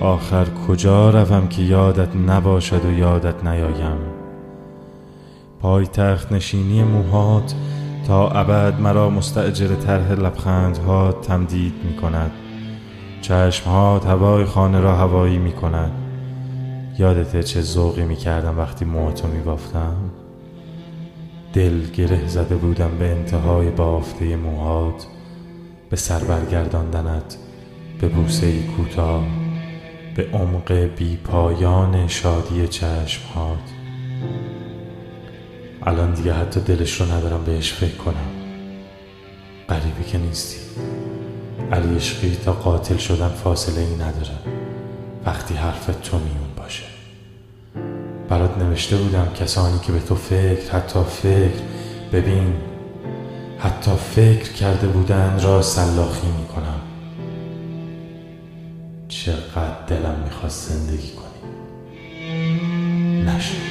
آخر 0.02 0.46
کجا 0.68 1.10
روم 1.10 1.48
که 1.48 1.62
یادت 1.62 2.16
نباشد 2.16 2.86
و 2.86 2.92
یادت 2.92 3.44
نیایم؟ 3.44 3.98
پای 5.60 5.86
تخت 5.86 6.32
نشینی 6.32 6.84
موهات 6.84 7.56
تا 8.08 8.30
ابد 8.30 8.82
مرا 8.82 9.10
مستعجر 9.10 9.76
طرح 9.76 10.12
لبخندها 10.12 11.12
تمدید 11.12 11.74
می 11.84 11.96
کند 11.96 12.32
چشمهات 13.22 14.06
هوای 14.06 14.46
خانه 14.46 14.80
را 14.80 14.96
هوایی 14.96 15.38
می 15.38 15.52
کند 15.52 15.92
یادت 17.00 17.42
چه 17.42 17.62
ذوقی 17.62 18.04
می 18.04 18.16
کردم 18.16 18.58
وقتی 18.58 18.86
موهاتو 18.86 19.28
می 19.28 19.40
بافتم 19.40 19.96
دل 21.54 21.86
گره 21.86 22.28
زده 22.28 22.56
بودم 22.56 22.92
به 23.00 23.12
انتهای 23.12 23.70
بافته 23.70 24.36
موهات. 24.36 25.08
به 25.90 25.96
سر 25.96 26.20
برگرداندنت 26.20 27.38
به 28.02 28.08
بوسه 28.08 28.64
کوتاه. 28.64 29.41
به 30.16 30.28
عمق 30.34 30.72
بی 30.72 31.18
پایان 31.18 32.08
شادی 32.08 32.68
چشمهات 32.68 33.58
الان 35.84 36.14
دیگه 36.14 36.34
حتی 36.34 36.60
دلش 36.60 37.02
رو 37.02 37.12
ندارم 37.12 37.44
بهش 37.44 37.74
فکر 37.74 37.96
کنم. 37.96 38.32
غریبی 39.70 40.04
که 40.04 40.18
نیستی. 40.18 40.58
علی 41.72 41.96
عشقی 41.96 42.38
تا 42.46 42.54
قاتل 42.54 42.98
شدن 42.98 43.28
فاصله 43.30 43.82
ای 43.82 43.96
نداره. 43.96 44.38
وقتی 45.26 45.54
حرف 45.54 45.86
تو 45.86 46.18
میون 46.18 46.56
باشه. 46.58 46.84
برات 48.30 48.58
نوشته 48.58 48.98
بودم 48.98 49.28
کسانی 49.40 49.80
که 49.80 49.92
به 49.92 50.00
تو 50.00 50.16
فکر 50.16 50.72
حتی 50.72 51.00
فکر 51.04 51.62
ببین 52.14 52.54
حتی 53.60 53.92
فکر 53.92 54.54
کرده 54.54 54.88
بودن 54.88 55.40
را 55.42 55.62
سلاخی 55.62 56.28
می‌کنم 56.28 56.71
چقدر 59.26 59.86
دلم 59.88 60.22
می‌خواست 60.24 60.70
زندگی 60.70 61.12
کنی. 61.12 61.52
نشد. 63.26 63.71